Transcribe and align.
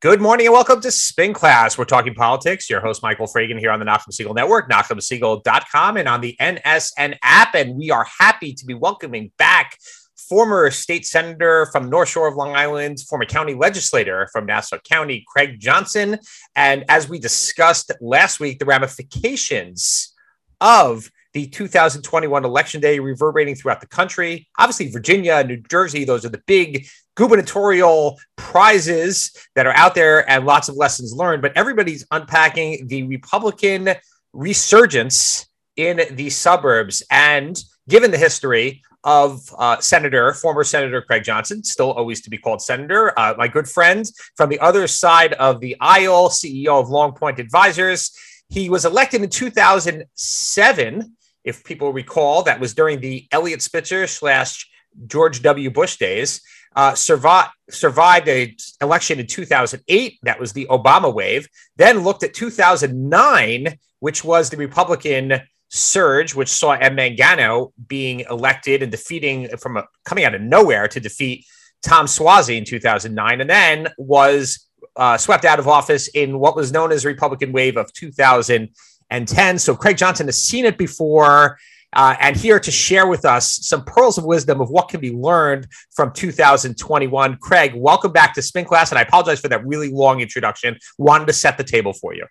Good 0.00 0.22
morning 0.22 0.46
and 0.46 0.54
welcome 0.54 0.80
to 0.80 0.90
Spin 0.90 1.34
Class. 1.34 1.76
We're 1.76 1.84
talking 1.84 2.14
politics. 2.14 2.70
Your 2.70 2.80
host, 2.80 3.02
Michael 3.02 3.26
Fragin, 3.26 3.58
here 3.58 3.70
on 3.70 3.80
the 3.80 3.84
Nachum 3.84 4.08
Segal 4.08 4.34
Network, 4.34 4.70
NachumSegal.com, 4.70 5.98
and 5.98 6.08
on 6.08 6.22
the 6.22 6.34
NSN 6.40 7.18
app. 7.22 7.54
And 7.54 7.76
we 7.76 7.90
are 7.90 8.06
happy 8.18 8.54
to 8.54 8.64
be 8.64 8.72
welcoming 8.72 9.30
back 9.36 9.76
former 10.16 10.70
state 10.70 11.04
senator 11.04 11.66
from 11.66 11.90
North 11.90 12.08
Shore 12.08 12.28
of 12.28 12.34
Long 12.34 12.56
Island, 12.56 13.00
former 13.00 13.26
county 13.26 13.52
legislator 13.52 14.26
from 14.32 14.46
Nassau 14.46 14.78
County, 14.78 15.22
Craig 15.28 15.60
Johnson. 15.60 16.18
And 16.56 16.86
as 16.88 17.06
we 17.06 17.18
discussed 17.18 17.92
last 18.00 18.40
week, 18.40 18.58
the 18.58 18.64
ramifications 18.64 20.14
of 20.62 21.10
the 21.34 21.46
2021 21.46 22.44
election 22.46 22.80
day 22.80 22.98
reverberating 23.00 23.54
throughout 23.54 23.82
the 23.82 23.86
country. 23.86 24.48
Obviously, 24.58 24.90
Virginia, 24.90 25.34
and 25.34 25.48
New 25.48 25.62
Jersey, 25.70 26.04
those 26.04 26.24
are 26.24 26.30
the 26.30 26.42
big 26.46 26.86
gubernatorial 27.16 28.18
prizes 28.36 29.32
that 29.54 29.66
are 29.66 29.76
out 29.76 29.94
there 29.94 30.28
and 30.28 30.46
lots 30.46 30.68
of 30.68 30.76
lessons 30.76 31.12
learned. 31.12 31.42
But 31.42 31.56
everybody's 31.56 32.06
unpacking 32.10 32.86
the 32.86 33.02
Republican 33.04 33.90
resurgence 34.32 35.46
in 35.76 36.00
the 36.12 36.30
suburbs. 36.30 37.02
And 37.10 37.62
given 37.88 38.10
the 38.10 38.18
history 38.18 38.82
of 39.02 39.40
uh, 39.58 39.78
Senator, 39.80 40.34
former 40.34 40.62
Senator 40.62 41.00
Craig 41.00 41.24
Johnson, 41.24 41.64
still 41.64 41.92
always 41.92 42.20
to 42.22 42.30
be 42.30 42.38
called 42.38 42.60
Senator, 42.60 43.18
uh, 43.18 43.34
my 43.36 43.48
good 43.48 43.68
friend 43.68 44.10
from 44.36 44.50
the 44.50 44.60
other 44.60 44.86
side 44.86 45.32
of 45.34 45.60
the 45.60 45.76
aisle, 45.80 46.28
CEO 46.28 46.80
of 46.80 46.90
Long 46.90 47.12
Point 47.12 47.38
Advisors. 47.38 48.14
He 48.50 48.68
was 48.68 48.84
elected 48.84 49.22
in 49.22 49.30
2007 49.30 51.16
if 51.44 51.64
people 51.64 51.92
recall, 51.92 52.42
that 52.42 52.60
was 52.60 52.74
during 52.74 53.00
the 53.00 53.26
Eliot 53.32 53.62
Spitzer 53.62 54.06
slash 54.06 54.68
George 55.06 55.42
W. 55.42 55.70
Bush 55.70 55.96
days. 55.96 56.42
Uh, 56.76 56.94
survived 56.94 57.50
survived 57.68 58.28
a 58.28 58.56
election 58.80 59.18
in 59.18 59.26
2008. 59.26 60.18
That 60.22 60.38
was 60.38 60.52
the 60.52 60.66
Obama 60.70 61.12
wave. 61.12 61.48
Then 61.76 62.00
looked 62.00 62.22
at 62.22 62.34
2009, 62.34 63.78
which 63.98 64.24
was 64.24 64.50
the 64.50 64.56
Republican 64.56 65.40
surge, 65.68 66.34
which 66.34 66.48
saw 66.48 66.72
Ed 66.72 66.96
Mangano 66.96 67.72
being 67.88 68.20
elected 68.20 68.82
and 68.82 68.90
defeating 68.90 69.48
from 69.58 69.76
a, 69.76 69.84
coming 70.04 70.24
out 70.24 70.34
of 70.34 70.40
nowhere 70.40 70.88
to 70.88 71.00
defeat 71.00 71.46
Tom 71.82 72.06
Suozzi 72.06 72.58
in 72.58 72.64
2009, 72.64 73.40
and 73.40 73.48
then 73.48 73.88
was 73.96 74.66
uh, 74.96 75.16
swept 75.16 75.44
out 75.44 75.58
of 75.58 75.68
office 75.68 76.08
in 76.08 76.38
what 76.38 76.56
was 76.56 76.72
known 76.72 76.92
as 76.92 77.02
the 77.02 77.08
Republican 77.08 77.52
wave 77.52 77.76
of 77.76 77.92
2010. 77.92 79.58
So 79.58 79.76
Craig 79.76 79.96
Johnson 79.96 80.26
has 80.26 80.42
seen 80.42 80.64
it 80.64 80.76
before. 80.76 81.58
Uh, 81.92 82.14
and 82.20 82.36
here 82.36 82.60
to 82.60 82.70
share 82.70 83.06
with 83.06 83.24
us 83.24 83.66
some 83.66 83.84
pearls 83.84 84.16
of 84.16 84.24
wisdom 84.24 84.60
of 84.60 84.70
what 84.70 84.88
can 84.88 85.00
be 85.00 85.12
learned 85.12 85.66
from 85.94 86.12
2021. 86.12 87.36
Craig, 87.38 87.72
welcome 87.74 88.12
back 88.12 88.34
to 88.34 88.42
Spin 88.42 88.64
Class. 88.64 88.90
And 88.90 88.98
I 88.98 89.02
apologize 89.02 89.40
for 89.40 89.48
that 89.48 89.66
really 89.66 89.90
long 89.90 90.20
introduction. 90.20 90.78
Wanted 90.98 91.26
to 91.26 91.32
set 91.32 91.58
the 91.58 91.64
table 91.64 91.92
for 91.92 92.14
you. 92.14 92.26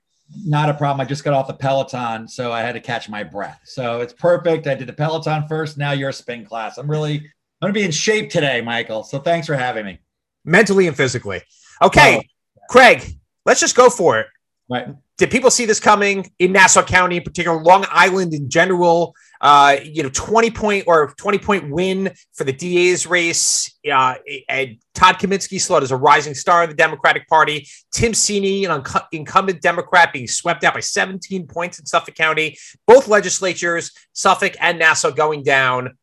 Not 0.45 0.69
a 0.69 0.73
problem. 0.73 1.01
I 1.01 1.05
just 1.05 1.23
got 1.23 1.33
off 1.33 1.47
the 1.47 1.53
Peloton, 1.53 2.27
so 2.27 2.51
I 2.51 2.61
had 2.61 2.73
to 2.73 2.79
catch 2.79 3.09
my 3.09 3.23
breath. 3.23 3.59
So 3.65 3.99
it's 4.01 4.13
perfect. 4.13 4.67
I 4.67 4.75
did 4.75 4.87
the 4.87 4.93
Peloton 4.93 5.47
first. 5.47 5.77
Now 5.77 5.91
you're 5.91 6.09
a 6.09 6.13
spin 6.13 6.45
class. 6.45 6.77
I'm 6.77 6.89
really, 6.89 7.15
I'm 7.15 7.71
going 7.71 7.73
to 7.73 7.79
be 7.79 7.83
in 7.83 7.91
shape 7.91 8.29
today, 8.29 8.61
Michael. 8.61 9.03
So 9.03 9.19
thanks 9.19 9.47
for 9.47 9.55
having 9.55 9.85
me. 9.85 9.99
Mentally 10.45 10.87
and 10.87 10.95
physically. 10.95 11.41
Okay, 11.81 12.17
oh. 12.17 12.63
Craig, 12.69 13.03
let's 13.45 13.59
just 13.59 13.75
go 13.75 13.89
for 13.89 14.19
it. 14.19 14.27
Right 14.69 14.89
did 15.19 15.29
people 15.29 15.51
see 15.51 15.65
this 15.65 15.81
coming 15.81 16.31
in 16.39 16.53
Nassau 16.53 16.81
County 16.81 17.17
in 17.17 17.23
particular, 17.23 17.61
Long 17.61 17.85
Island 17.89 18.33
in 18.33 18.49
general? 18.49 19.13
Uh, 19.41 19.77
you 19.83 20.03
know, 20.03 20.09
20 20.09 20.51
point 20.51 20.83
or 20.87 21.13
20 21.17 21.37
point 21.37 21.69
win 21.69 22.11
for 22.33 22.43
the 22.43 22.51
DA's 22.51 23.07
race. 23.07 23.73
Uh, 23.89 24.15
and 24.47 24.77
Todd 24.93 25.15
Kaminsky 25.15 25.59
slot 25.59 25.83
as 25.83 25.91
a 25.91 25.95
rising 25.95 26.33
star 26.33 26.63
in 26.63 26.69
the 26.69 26.75
Democratic 26.75 27.27
Party. 27.27 27.67
Tim 27.91 28.11
Sini, 28.11 28.69
an 28.69 28.83
incumbent 29.11 29.61
Democrat, 29.61 30.11
being 30.11 30.27
swept 30.27 30.63
out 30.63 30.73
by 30.73 30.81
17 30.81 31.47
points 31.47 31.79
in 31.79 31.85
Suffolk 31.85 32.15
County. 32.15 32.57
Both 32.85 33.07
legislatures, 33.07 33.91
Suffolk 34.13 34.53
and 34.59 34.79
Nassau, 34.79 35.11
going 35.11 35.43
down. 35.43 35.97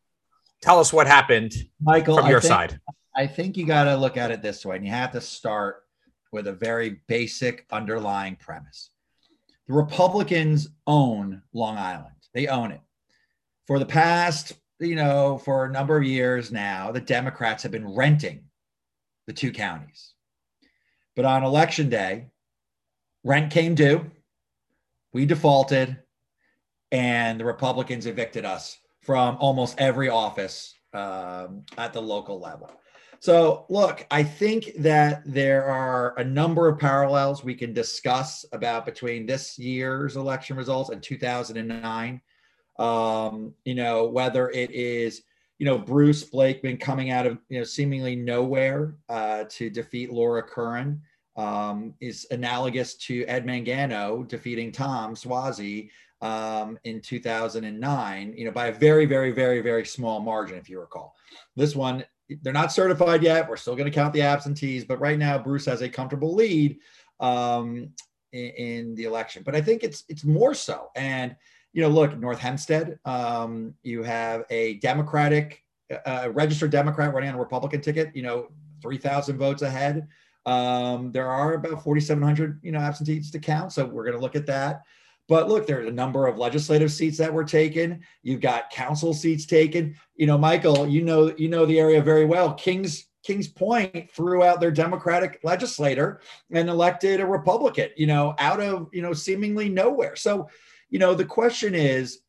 Tell 0.61 0.79
us 0.79 0.91
what 0.91 1.05
happened, 1.05 1.53
Michael, 1.79 2.17
from 2.17 2.29
your 2.29 2.41
think, 2.41 2.51
side. 2.51 2.79
I 3.15 3.27
think 3.27 3.57
you 3.57 3.65
got 3.65 3.83
to 3.83 3.95
look 3.95 4.17
at 4.17 4.31
it 4.31 4.41
this 4.41 4.65
way, 4.65 4.75
and 4.75 4.85
you 4.85 4.91
have 4.91 5.11
to 5.11 5.21
start 5.21 5.83
with 6.31 6.47
a 6.47 6.53
very 6.53 7.01
basic 7.07 7.65
underlying 7.71 8.35
premise 8.35 8.89
the 9.67 9.73
Republicans 9.73 10.69
own 10.87 11.41
Long 11.53 11.77
Island. 11.77 12.15
They 12.33 12.47
own 12.47 12.71
it. 12.71 12.81
For 13.67 13.79
the 13.79 13.85
past, 13.85 14.53
you 14.79 14.95
know, 14.95 15.37
for 15.37 15.65
a 15.65 15.71
number 15.71 15.97
of 15.97 16.03
years 16.03 16.51
now, 16.51 16.91
the 16.91 17.01
Democrats 17.01 17.63
have 17.63 17.71
been 17.71 17.93
renting 17.93 18.45
the 19.27 19.33
two 19.33 19.51
counties. 19.51 20.13
But 21.17 21.25
on 21.25 21.43
election 21.43 21.89
day, 21.89 22.27
rent 23.25 23.51
came 23.51 23.75
due. 23.75 24.09
We 25.11 25.25
defaulted, 25.25 25.97
and 26.93 27.39
the 27.39 27.45
Republicans 27.45 28.05
evicted 28.05 28.45
us 28.45 28.77
from 29.01 29.35
almost 29.39 29.79
every 29.79 30.07
office 30.07 30.73
um, 30.93 31.63
at 31.77 31.91
the 31.91 32.01
local 32.01 32.39
level. 32.39 32.71
So, 33.19 33.65
look, 33.67 34.05
I 34.11 34.23
think 34.23 34.71
that 34.77 35.23
there 35.25 35.65
are 35.65 36.17
a 36.17 36.23
number 36.23 36.69
of 36.69 36.79
parallels 36.79 37.43
we 37.43 37.55
can 37.55 37.73
discuss 37.73 38.45
about 38.53 38.85
between 38.85 39.25
this 39.25 39.57
year's 39.57 40.15
election 40.15 40.55
results 40.55 40.91
and 40.91 41.01
2009. 41.01 42.21
Um, 42.79 43.53
you 43.65 43.75
know, 43.75 44.05
whether 44.05 44.49
it 44.49 44.71
is, 44.71 45.23
you 45.59 45.65
know, 45.65 45.77
Bruce 45.77 46.23
Blakeman 46.23 46.77
coming 46.77 47.11
out 47.11 47.25
of, 47.25 47.39
you 47.49 47.57
know, 47.57 47.63
seemingly 47.63 48.15
nowhere 48.15 48.95
uh, 49.09 49.45
to 49.49 49.69
defeat 49.69 50.11
Laura 50.11 50.43
Curran 50.43 51.01
um, 51.35 51.93
is 51.99 52.27
analogous 52.31 52.95
to 52.95 53.23
Ed 53.25 53.45
Mangano 53.45 54.27
defeating 54.27 54.71
Tom 54.71 55.15
Suozzi 55.15 55.89
um, 56.21 56.77
in 56.83 57.01
2009, 57.01 58.33
you 58.35 58.45
know, 58.45 58.51
by 58.51 58.67
a 58.67 58.73
very, 58.73 59.05
very, 59.05 59.31
very, 59.31 59.61
very 59.61 59.85
small 59.85 60.19
margin, 60.19 60.57
if 60.57 60.69
you 60.69 60.79
recall. 60.79 61.15
This 61.55 61.75
one 61.75 62.03
they're 62.41 62.53
not 62.53 62.71
certified 62.71 63.23
yet. 63.23 63.47
We're 63.47 63.57
still 63.57 63.75
going 63.75 63.89
to 63.89 63.95
count 63.95 64.13
the 64.13 64.21
absentees, 64.21 64.85
but 64.85 64.99
right 64.99 65.17
now 65.17 65.37
Bruce 65.37 65.65
has 65.65 65.81
a 65.81 65.89
comfortable 65.89 66.35
lead 66.35 66.79
um, 67.19 67.89
in, 68.33 68.49
in, 68.49 68.95
the 68.95 69.05
election. 69.05 69.43
But 69.45 69.55
I 69.55 69.61
think 69.61 69.83
it's 69.83 70.03
it's 70.09 70.25
more 70.25 70.53
so. 70.53 70.89
And 70.95 71.35
you 71.73 71.81
know, 71.81 71.89
look, 71.89 72.17
North 72.17 72.39
Hempstead, 72.39 72.99
um, 73.05 73.73
you 73.83 74.03
have 74.03 74.43
a 74.49 74.75
Democratic, 74.75 75.63
uh, 76.05 76.29
registered 76.31 76.71
Democrat 76.71 77.13
running 77.13 77.29
on 77.29 77.35
a 77.35 77.39
Republican 77.39 77.81
ticket. 77.81 78.15
You 78.15 78.23
know, 78.23 78.47
three 78.81 78.97
thousand 78.97 79.37
votes 79.37 79.61
ahead. 79.61 80.07
Um, 80.45 81.11
there 81.11 81.27
are 81.27 81.53
about 81.53 81.83
forty 81.83 82.01
seven 82.01 82.23
hundred, 82.23 82.59
you 82.63 82.71
know, 82.71 82.79
absentees 82.79 83.31
to 83.31 83.39
count. 83.39 83.73
So 83.73 83.85
we're 83.85 84.05
going 84.05 84.15
to 84.15 84.21
look 84.21 84.35
at 84.35 84.45
that. 84.47 84.83
But 85.27 85.49
look, 85.49 85.67
there's 85.67 85.87
a 85.87 85.91
number 85.91 86.25
of 86.25 86.37
legislative 86.37 86.91
seats 86.91 87.17
that 87.17 87.33
were 87.33 87.43
taken. 87.43 88.01
You've 88.23 88.39
got 88.39 88.71
council 88.71 89.13
seats 89.13 89.45
taken. 89.45 89.95
You 90.15 90.25
know, 90.25 90.37
Michael, 90.37 90.87
you 90.87 91.03
know, 91.03 91.33
you 91.37 91.49
know 91.49 91.65
the 91.65 91.79
area 91.79 92.01
very 92.01 92.25
well. 92.25 92.53
Kings 92.53 93.07
Kings 93.23 93.49
Point 93.49 94.09
threw 94.11 94.41
out 94.43 94.61
their 94.61 94.71
Democratic 94.71 95.41
legislator 95.43 96.21
and 96.49 96.69
elected 96.69 97.19
a 97.19 97.25
Republican, 97.25 97.89
you 97.97 98.07
know, 98.07 98.33
out 98.39 98.61
of, 98.61 98.87
you 98.93 99.01
know, 99.01 99.11
seemingly 99.11 99.67
nowhere. 99.67 100.15
So, 100.15 100.49
you 100.89 100.99
know, 100.99 101.13
the 101.13 101.25
question 101.25 101.75
is, 101.75 102.19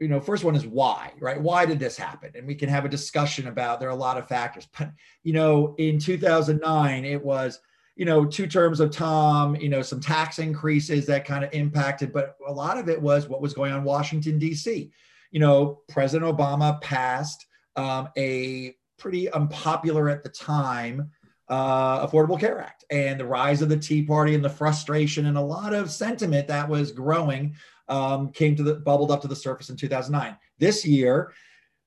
you 0.00 0.08
know, 0.08 0.20
first 0.20 0.44
one 0.44 0.54
is 0.54 0.66
why, 0.66 1.12
right? 1.20 1.40
Why 1.40 1.66
did 1.66 1.78
this 1.78 1.96
happen? 1.96 2.30
And 2.34 2.46
we 2.46 2.54
can 2.54 2.68
have 2.68 2.84
a 2.84 2.88
discussion 2.88 3.48
about 3.48 3.80
there 3.80 3.88
are 3.88 3.92
a 3.92 3.96
lot 3.96 4.16
of 4.16 4.28
factors. 4.28 4.68
But, 4.78 4.92
you 5.24 5.32
know, 5.32 5.74
in 5.78 5.98
2009, 5.98 7.04
it 7.04 7.24
was 7.24 7.60
you 7.98 8.04
know, 8.04 8.24
two 8.24 8.46
terms 8.46 8.78
of 8.78 8.92
Tom, 8.92 9.56
you 9.56 9.68
know, 9.68 9.82
some 9.82 9.98
tax 9.98 10.38
increases 10.38 11.04
that 11.06 11.24
kind 11.24 11.44
of 11.44 11.52
impacted, 11.52 12.12
but 12.12 12.36
a 12.46 12.52
lot 12.52 12.78
of 12.78 12.88
it 12.88 13.02
was 13.02 13.28
what 13.28 13.42
was 13.42 13.52
going 13.52 13.72
on 13.72 13.78
in 13.78 13.84
Washington, 13.84 14.38
D.C. 14.38 14.92
You 15.32 15.40
know, 15.40 15.80
President 15.88 16.32
Obama 16.32 16.80
passed 16.80 17.44
um, 17.74 18.08
a 18.16 18.76
pretty 18.98 19.30
unpopular 19.32 20.08
at 20.08 20.22
the 20.22 20.28
time 20.28 21.10
uh, 21.48 22.06
Affordable 22.06 22.38
Care 22.38 22.60
Act 22.60 22.84
and 22.90 23.18
the 23.18 23.24
rise 23.24 23.62
of 23.62 23.68
the 23.68 23.76
Tea 23.76 24.02
Party 24.02 24.36
and 24.36 24.44
the 24.44 24.50
frustration 24.50 25.26
and 25.26 25.36
a 25.36 25.42
lot 25.42 25.74
of 25.74 25.90
sentiment 25.90 26.46
that 26.46 26.68
was 26.68 26.92
growing 26.92 27.56
um, 27.88 28.30
came 28.30 28.56
to 28.56 28.62
the 28.62 28.74
bubbled 28.74 29.10
up 29.10 29.22
to 29.22 29.28
the 29.28 29.36
surface 29.36 29.70
in 29.70 29.76
2009. 29.76 30.36
This 30.58 30.84
year, 30.84 31.32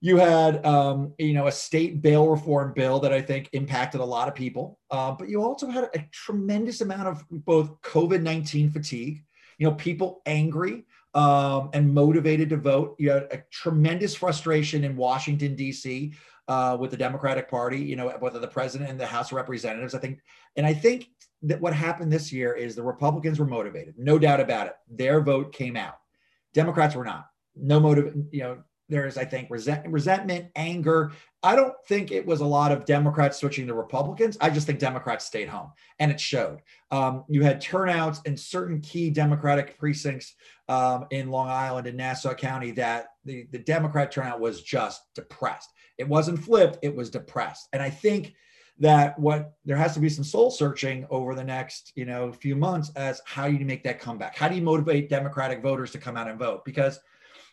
you 0.01 0.17
had, 0.17 0.65
um, 0.65 1.13
you 1.19 1.33
know, 1.33 1.45
a 1.45 1.51
state 1.51 2.01
bail 2.01 2.27
reform 2.27 2.73
bill 2.73 2.99
that 2.99 3.13
I 3.13 3.21
think 3.21 3.49
impacted 3.53 4.01
a 4.01 4.05
lot 4.05 4.27
of 4.27 4.33
people, 4.33 4.79
uh, 4.89 5.11
but 5.11 5.29
you 5.29 5.43
also 5.43 5.69
had 5.69 5.83
a 5.93 6.05
tremendous 6.11 6.81
amount 6.81 7.07
of 7.07 7.23
both 7.29 7.79
COVID 7.81 8.21
nineteen 8.21 8.71
fatigue. 8.71 9.23
You 9.59 9.67
know, 9.67 9.75
people 9.75 10.23
angry 10.25 10.85
um, 11.13 11.69
and 11.73 11.93
motivated 11.93 12.49
to 12.49 12.57
vote. 12.57 12.95
You 12.97 13.11
had 13.11 13.27
a 13.31 13.43
tremendous 13.51 14.15
frustration 14.15 14.83
in 14.83 14.97
Washington 14.97 15.55
D.C. 15.55 16.13
Uh, 16.47 16.77
with 16.79 16.89
the 16.89 16.97
Democratic 16.97 17.47
Party. 17.47 17.77
You 17.77 17.95
know, 17.95 18.09
whether 18.19 18.39
the 18.39 18.47
president 18.47 18.89
and 18.89 18.99
the 18.99 19.05
House 19.05 19.31
of 19.31 19.37
Representatives. 19.37 19.93
I 19.93 19.99
think, 19.99 20.19
and 20.55 20.65
I 20.65 20.73
think 20.73 21.09
that 21.43 21.61
what 21.61 21.73
happened 21.73 22.11
this 22.11 22.31
year 22.31 22.53
is 22.53 22.75
the 22.75 22.83
Republicans 22.83 23.39
were 23.39 23.45
motivated, 23.45 23.95
no 23.97 24.19
doubt 24.19 24.39
about 24.39 24.67
it. 24.67 24.73
Their 24.89 25.21
vote 25.21 25.51
came 25.53 25.75
out. 25.75 25.95
Democrats 26.53 26.95
were 26.95 27.05
not. 27.05 27.27
No 27.55 27.79
motive. 27.79 28.15
You 28.31 28.43
know, 28.43 28.57
there's, 28.89 29.17
I 29.17 29.25
think, 29.25 29.49
resent, 29.49 29.87
resentment, 29.87 30.49
anger, 30.55 31.13
I 31.43 31.55
don't 31.55 31.73
think 31.87 32.11
it 32.11 32.25
was 32.25 32.41
a 32.41 32.45
lot 32.45 32.71
of 32.71 32.85
Democrats 32.85 33.39
switching 33.39 33.65
to 33.67 33.73
Republicans. 33.73 34.37
I 34.39 34.51
just 34.51 34.67
think 34.67 34.77
Democrats 34.77 35.25
stayed 35.25 35.49
home, 35.49 35.71
and 35.97 36.11
it 36.11 36.19
showed. 36.19 36.59
Um, 36.91 37.23
you 37.29 37.41
had 37.41 37.59
turnouts 37.59 38.21
in 38.25 38.37
certain 38.37 38.79
key 38.81 39.09
Democratic 39.09 39.79
precincts 39.79 40.35
um, 40.69 41.05
in 41.09 41.31
Long 41.31 41.49
Island 41.49 41.87
and 41.87 41.97
Nassau 41.97 42.35
County 42.35 42.71
that 42.71 43.07
the, 43.25 43.47
the 43.51 43.57
Democrat 43.57 44.11
turnout 44.11 44.39
was 44.39 44.61
just 44.61 45.01
depressed. 45.15 45.69
It 45.97 46.07
wasn't 46.07 46.43
flipped, 46.43 46.77
it 46.83 46.95
was 46.95 47.09
depressed. 47.09 47.67
And 47.73 47.81
I 47.81 47.89
think 47.89 48.33
that 48.81 49.17
what 49.17 49.53
there 49.63 49.77
has 49.77 49.93
to 49.93 49.99
be 49.99 50.09
some 50.09 50.23
soul 50.23 50.51
searching 50.51 51.05
over 51.09 51.35
the 51.35 51.43
next 51.43 51.93
you 51.95 52.03
know 52.03 52.31
few 52.31 52.55
months 52.55 52.91
as 52.95 53.21
how 53.25 53.47
do 53.47 53.53
you 53.53 53.65
make 53.65 53.83
that 53.83 53.99
comeback 53.99 54.35
how 54.35 54.49
do 54.49 54.55
you 54.55 54.61
motivate 54.61 55.09
democratic 55.09 55.61
voters 55.61 55.91
to 55.91 55.97
come 55.97 56.17
out 56.17 56.27
and 56.27 56.39
vote 56.39 56.65
because 56.65 56.99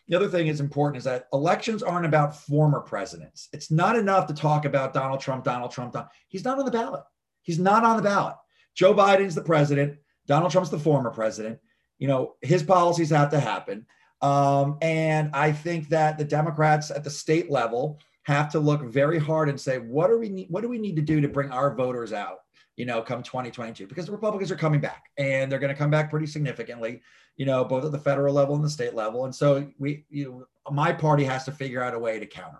the 0.09 0.15
other 0.15 0.27
thing 0.27 0.47
is 0.47 0.59
important 0.59 0.97
is 0.97 1.03
that 1.03 1.27
elections 1.33 1.83
aren't 1.83 2.05
about 2.07 2.35
former 2.35 2.79
presidents. 2.79 3.47
It's 3.53 3.69
not 3.69 3.95
enough 3.95 4.25
to 4.25 4.33
talk 4.33 4.65
about 4.65 4.91
Donald 4.91 5.19
Trump, 5.19 5.43
Donald 5.43 5.69
Trump. 5.69 5.93
Donald. 5.93 6.09
He's 6.27 6.43
not 6.43 6.57
on 6.57 6.65
the 6.65 6.71
ballot. 6.71 7.03
He's 7.43 7.59
not 7.59 7.83
on 7.83 7.95
the 7.95 8.01
ballot. 8.01 8.35
Joe 8.75 8.95
Biden's 8.95 9.35
the 9.35 9.43
president. 9.43 9.99
Donald 10.25 10.51
Trump's 10.51 10.71
the 10.71 10.79
former 10.79 11.11
president. 11.11 11.59
You 11.99 12.07
know, 12.07 12.35
his 12.41 12.63
policies 12.63 13.11
have 13.11 13.29
to 13.29 13.39
happen. 13.39 13.85
Um, 14.21 14.79
and 14.81 15.29
I 15.33 15.51
think 15.51 15.89
that 15.89 16.17
the 16.17 16.25
Democrats 16.25 16.89
at 16.89 17.03
the 17.03 17.09
state 17.11 17.51
level 17.51 17.99
have 18.29 18.49
to 18.51 18.59
look 18.59 18.81
very 18.83 19.19
hard 19.19 19.49
and 19.49 19.59
say, 19.59 19.79
what 19.79 20.09
are 20.09 20.17
we 20.17 20.29
need, 20.29 20.47
what 20.49 20.61
do 20.61 20.69
we 20.69 20.77
need 20.77 20.95
to 20.95 21.01
do 21.01 21.19
to 21.21 21.27
bring 21.27 21.51
our 21.51 21.73
voters 21.75 22.13
out? 22.13 22.39
You 22.77 22.85
know, 22.85 23.01
come 23.01 23.23
2022, 23.23 23.87
because 23.87 24.05
the 24.05 24.11
Republicans 24.11 24.51
are 24.51 24.55
coming 24.55 24.79
back 24.79 25.05
and 25.17 25.51
they're 25.51 25.59
going 25.59 25.73
to 25.73 25.77
come 25.77 25.89
back 25.89 26.09
pretty 26.09 26.27
significantly 26.27 27.01
you 27.39 27.45
know, 27.45 27.63
both 27.63 27.85
at 27.85 27.93
the 27.93 27.97
federal 27.97 28.33
level 28.33 28.53
and 28.53 28.63
the 28.63 28.69
state 28.69 28.93
level. 28.93 29.23
And 29.23 29.33
so 29.33 29.65
we, 29.79 30.03
you 30.09 30.29
know, 30.29 30.45
my 30.71 30.91
party 30.91 31.23
has 31.23 31.45
to 31.45 31.53
figure 31.53 31.81
out 31.81 31.93
a 31.93 31.99
way 31.99 32.19
to 32.19 32.25
counter 32.25 32.57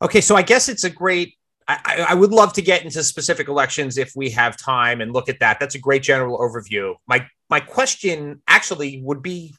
it. 0.00 0.04
Okay, 0.04 0.20
so 0.20 0.34
I 0.34 0.42
guess 0.42 0.68
it's 0.68 0.82
a 0.84 0.90
great. 0.90 1.36
I, 1.68 2.06
I, 2.10 2.14
would 2.14 2.32
love 2.32 2.52
to 2.54 2.62
get 2.62 2.82
into 2.82 3.04
specific 3.04 3.46
elections 3.46 3.96
if 3.96 4.14
we 4.16 4.30
have 4.30 4.56
time 4.56 5.00
and 5.00 5.12
look 5.12 5.28
at 5.28 5.38
that. 5.38 5.60
That's 5.60 5.76
a 5.76 5.78
great 5.78 6.02
general 6.02 6.40
overview. 6.40 6.96
My 7.06 7.24
my 7.48 7.60
question 7.60 8.42
actually 8.48 9.00
would 9.04 9.22
be 9.22 9.54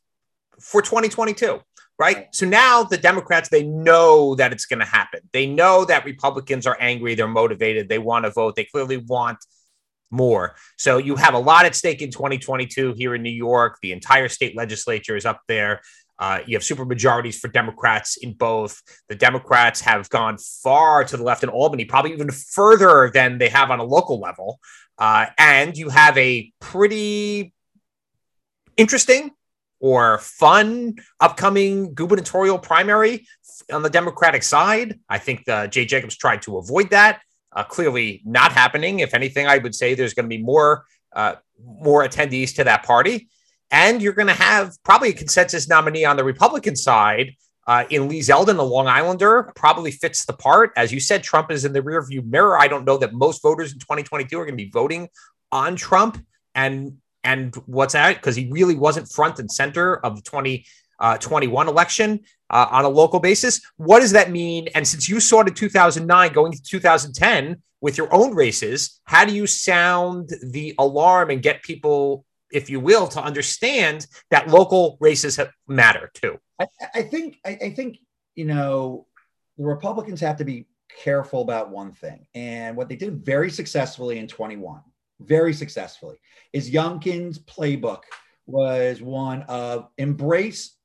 for 0.59 0.81
2022, 0.81 1.61
right? 1.99 2.27
So 2.31 2.45
now 2.45 2.83
the 2.83 2.97
Democrats 2.97 3.49
they 3.49 3.63
know 3.63 4.35
that 4.35 4.51
it's 4.51 4.65
going 4.65 4.79
to 4.79 4.85
happen. 4.85 5.21
They 5.31 5.45
know 5.45 5.85
that 5.85 6.05
Republicans 6.05 6.65
are 6.67 6.77
angry, 6.79 7.15
they're 7.15 7.27
motivated, 7.27 7.89
they 7.89 7.99
want 7.99 8.25
to 8.25 8.31
vote. 8.31 8.55
They 8.55 8.65
clearly 8.65 8.97
want 8.97 9.37
more. 10.09 10.55
So 10.77 10.97
you 10.97 11.15
have 11.15 11.33
a 11.33 11.39
lot 11.39 11.65
at 11.65 11.75
stake 11.75 12.01
in 12.01 12.11
2022 12.11 12.93
here 12.93 13.15
in 13.15 13.23
New 13.23 13.29
York. 13.29 13.79
The 13.81 13.91
entire 13.91 14.29
state 14.29 14.55
legislature 14.55 15.15
is 15.15 15.25
up 15.25 15.41
there. 15.47 15.81
Uh, 16.19 16.39
you 16.45 16.55
have 16.55 16.63
super 16.63 16.85
majorities 16.85 17.39
for 17.39 17.47
Democrats 17.47 18.17
in 18.17 18.33
both. 18.33 18.81
The 19.09 19.15
Democrats 19.15 19.81
have 19.81 20.07
gone 20.09 20.37
far 20.37 21.03
to 21.03 21.17
the 21.17 21.23
left 21.23 21.43
in 21.43 21.49
Albany, 21.49 21.85
probably 21.85 22.13
even 22.13 22.29
further 22.29 23.09
than 23.13 23.39
they 23.39 23.49
have 23.49 23.71
on 23.71 23.79
a 23.79 23.83
local 23.83 24.19
level. 24.19 24.59
Uh, 24.97 25.25
and 25.37 25.75
you 25.75 25.89
have 25.89 26.17
a 26.17 26.51
pretty 26.61 27.53
interesting 28.77 29.31
or 29.83 30.17
fun 30.19 30.95
upcoming 31.19 31.93
gubernatorial 31.93 32.57
primary 32.57 33.27
on 33.69 33.83
the 33.83 33.89
Democratic 33.89 34.41
side. 34.41 34.97
I 35.09 35.17
think 35.17 35.43
the 35.43 35.67
Jay 35.69 35.83
Jacobs 35.83 36.15
tried 36.15 36.41
to 36.43 36.57
avoid 36.57 36.91
that 36.91 37.19
uh, 37.51 37.65
clearly 37.65 38.21
not 38.23 38.53
happening. 38.53 38.99
If 38.99 39.13
anything, 39.13 39.45
I 39.45 39.57
would 39.57 39.75
say 39.75 39.93
there's 39.93 40.13
going 40.13 40.23
to 40.23 40.35
be 40.35 40.41
more 40.41 40.85
uh, 41.13 41.35
more 41.61 42.07
attendees 42.07 42.55
to 42.55 42.63
that 42.63 42.83
party, 42.83 43.27
and 43.71 44.01
you're 44.01 44.13
going 44.13 44.29
to 44.29 44.33
have 44.33 44.71
probably 44.83 45.09
a 45.09 45.13
consensus 45.13 45.67
nominee 45.67 46.05
on 46.05 46.15
the 46.15 46.23
Republican 46.23 46.77
side 46.77 47.35
uh, 47.67 47.83
in 47.89 48.07
Lee 48.07 48.21
Zeldin, 48.21 48.55
the 48.55 48.63
Long 48.63 48.87
Islander, 48.87 49.51
probably 49.53 49.91
fits 49.91 50.25
the 50.25 50.33
part. 50.33 50.71
As 50.77 50.93
you 50.93 51.01
said, 51.01 51.23
Trump 51.23 51.51
is 51.51 51.65
in 51.65 51.73
the 51.73 51.81
rearview 51.81 52.25
mirror. 52.25 52.57
I 52.57 52.69
don't 52.69 52.85
know 52.85 52.97
that 52.97 53.13
most 53.13 53.41
voters 53.41 53.73
in 53.73 53.79
2022 53.79 54.39
are 54.39 54.45
going 54.45 54.57
to 54.57 54.63
be 54.63 54.71
voting 54.71 55.09
on 55.51 55.75
Trump 55.75 56.25
and 56.55 56.97
and 57.23 57.55
what's 57.65 57.93
that 57.93 58.15
because 58.15 58.35
he 58.35 58.49
really 58.51 58.75
wasn't 58.75 59.11
front 59.11 59.39
and 59.39 59.51
center 59.51 59.97
of 60.05 60.15
the 60.17 60.21
20 60.21 60.65
uh, 60.99 61.17
election 61.21 62.19
uh, 62.49 62.67
on 62.71 62.85
a 62.85 62.89
local 62.89 63.19
basis. 63.19 63.61
What 63.77 63.99
does 63.99 64.11
that 64.11 64.31
mean? 64.31 64.69
And 64.75 64.87
since 64.87 65.09
you 65.09 65.19
saw 65.19 65.41
it 65.41 65.47
in 65.47 65.53
2009 65.53 66.33
going 66.33 66.51
to 66.51 66.61
2010 66.61 67.61
with 67.81 67.97
your 67.97 68.13
own 68.13 68.35
races, 68.35 69.01
how 69.05 69.25
do 69.25 69.33
you 69.33 69.47
sound 69.47 70.29
the 70.41 70.75
alarm 70.77 71.29
and 71.29 71.41
get 71.41 71.63
people, 71.63 72.25
if 72.51 72.69
you 72.69 72.79
will, 72.79 73.07
to 73.09 73.21
understand 73.21 74.07
that 74.31 74.47
local 74.47 74.97
races 74.99 75.39
matter 75.67 76.11
too? 76.13 76.37
I, 76.59 76.67
I 76.93 77.01
think, 77.01 77.39
I, 77.45 77.57
I 77.61 77.69
think, 77.71 77.97
you 78.35 78.45
know, 78.45 79.07
the 79.57 79.65
Republicans 79.65 80.21
have 80.21 80.37
to 80.37 80.45
be 80.45 80.67
careful 81.03 81.41
about 81.41 81.69
one 81.69 81.91
thing. 81.91 82.25
And 82.33 82.77
what 82.77 82.87
they 82.87 82.95
did 82.95 83.25
very 83.25 83.49
successfully 83.49 84.19
in 84.19 84.27
21, 84.27 84.81
very 85.19 85.53
successfully, 85.53 86.15
is 86.51 86.71
Youngkin's 86.71 87.39
playbook 87.39 88.01
was 88.45 89.01
one 89.01 89.43
of 89.43 89.87
embrace 89.97 90.75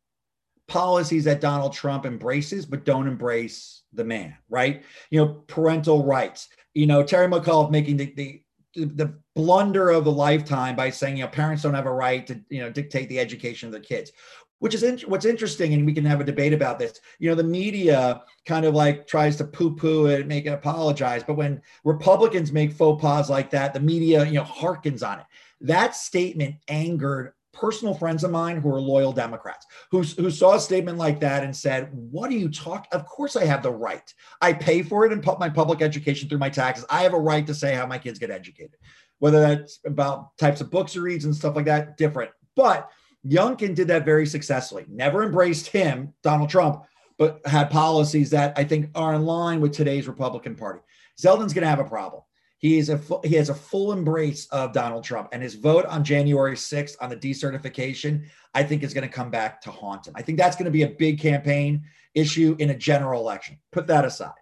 policies 0.68 1.24
that 1.24 1.40
Donald 1.40 1.72
Trump 1.72 2.04
embraces, 2.06 2.66
but 2.66 2.84
don't 2.84 3.08
embrace 3.08 3.82
the 3.92 4.04
man, 4.04 4.36
right? 4.48 4.84
You 5.10 5.24
know, 5.24 5.34
parental 5.46 6.04
rights. 6.04 6.48
You 6.74 6.86
know, 6.86 7.02
Terry 7.02 7.26
McAuliffe 7.26 7.70
making 7.70 7.96
the, 7.96 8.12
the 8.14 8.42
the 8.74 9.18
blunder 9.34 9.90
of 9.90 10.04
the 10.04 10.12
lifetime 10.12 10.76
by 10.76 10.90
saying 10.90 11.16
you 11.16 11.24
know 11.24 11.28
parents 11.28 11.62
don't 11.62 11.74
have 11.74 11.86
a 11.86 11.92
right 11.92 12.26
to 12.26 12.40
you 12.50 12.60
know 12.60 12.70
dictate 12.70 13.08
the 13.08 13.18
education 13.18 13.66
of 13.66 13.72
their 13.72 13.80
kids 13.80 14.12
which 14.60 14.74
is 14.74 14.82
in, 14.82 14.98
what's 15.06 15.24
interesting 15.24 15.74
and 15.74 15.86
we 15.86 15.92
can 15.92 16.04
have 16.04 16.20
a 16.20 16.24
debate 16.24 16.52
about 16.52 16.78
this 16.78 17.00
you 17.18 17.28
know 17.28 17.34
the 17.34 17.44
media 17.44 18.22
kind 18.46 18.64
of 18.64 18.74
like 18.74 19.06
tries 19.06 19.36
to 19.36 19.44
poo-poo 19.44 20.06
it 20.06 20.26
make 20.26 20.46
it 20.46 20.50
apologize 20.50 21.22
but 21.22 21.34
when 21.34 21.60
republicans 21.84 22.52
make 22.52 22.72
faux 22.72 23.00
pas 23.00 23.30
like 23.30 23.50
that 23.50 23.72
the 23.72 23.80
media 23.80 24.24
you 24.26 24.34
know 24.34 24.44
harkens 24.44 25.06
on 25.06 25.18
it 25.18 25.26
that 25.60 25.94
statement 25.94 26.54
angered 26.68 27.32
personal 27.52 27.94
friends 27.94 28.22
of 28.24 28.30
mine 28.30 28.60
who 28.60 28.72
are 28.72 28.80
loyal 28.80 29.12
Democrats 29.12 29.66
who, 29.90 30.02
who 30.02 30.30
saw 30.30 30.54
a 30.54 30.60
statement 30.60 30.98
like 30.98 31.18
that 31.20 31.42
and 31.42 31.54
said, 31.54 31.88
What 31.92 32.30
are 32.30 32.34
you 32.34 32.48
talking? 32.48 32.88
Of 32.92 33.04
course, 33.06 33.36
I 33.36 33.44
have 33.44 33.62
the 33.62 33.72
right. 33.72 34.12
I 34.40 34.52
pay 34.52 34.82
for 34.82 35.04
it 35.04 35.12
and 35.12 35.22
put 35.22 35.40
my 35.40 35.48
public 35.48 35.82
education 35.82 36.28
through 36.28 36.38
my 36.38 36.50
taxes. 36.50 36.84
I 36.88 37.02
have 37.02 37.14
a 37.14 37.20
right 37.20 37.46
to 37.46 37.54
say 37.54 37.74
how 37.74 37.86
my 37.86 37.98
kids 37.98 38.18
get 38.18 38.30
educated, 38.30 38.76
whether 39.18 39.40
that's 39.40 39.80
about 39.84 40.36
types 40.38 40.60
of 40.60 40.70
books 40.70 40.92
he 40.92 41.00
reads 41.00 41.24
and 41.24 41.34
stuff 41.34 41.56
like 41.56 41.66
that, 41.66 41.96
different. 41.96 42.30
But 42.54 42.88
Youngkin 43.26 43.74
did 43.74 43.88
that 43.88 44.04
very 44.04 44.26
successfully, 44.26 44.84
never 44.88 45.22
embraced 45.22 45.68
him, 45.68 46.14
Donald 46.22 46.50
Trump, 46.50 46.84
but 47.18 47.40
had 47.46 47.70
policies 47.70 48.30
that 48.30 48.52
I 48.56 48.64
think 48.64 48.90
are 48.94 49.14
in 49.14 49.24
line 49.24 49.60
with 49.60 49.72
today's 49.72 50.06
Republican 50.06 50.54
Party. 50.54 50.80
Zeldin's 51.20 51.52
going 51.52 51.62
to 51.62 51.68
have 51.68 51.80
a 51.80 51.84
problem. 51.84 52.22
He 52.58 52.78
is 52.78 52.88
a 52.88 53.00
he 53.22 53.36
has 53.36 53.50
a 53.50 53.54
full 53.54 53.92
embrace 53.92 54.46
of 54.46 54.72
Donald 54.72 55.04
Trump, 55.04 55.28
and 55.32 55.42
his 55.42 55.54
vote 55.54 55.86
on 55.86 56.02
January 56.02 56.56
6th 56.56 56.96
on 57.00 57.08
the 57.08 57.16
decertification, 57.16 58.26
I 58.52 58.64
think, 58.64 58.82
is 58.82 58.92
going 58.92 59.06
to 59.08 59.14
come 59.14 59.30
back 59.30 59.60
to 59.62 59.70
haunt 59.70 60.08
him. 60.08 60.14
I 60.16 60.22
think 60.22 60.38
that's 60.38 60.56
going 60.56 60.64
to 60.64 60.72
be 60.72 60.82
a 60.82 60.88
big 60.88 61.20
campaign 61.20 61.84
issue 62.14 62.56
in 62.58 62.70
a 62.70 62.76
general 62.76 63.20
election. 63.20 63.58
Put 63.70 63.86
that 63.88 64.04
aside. 64.04 64.32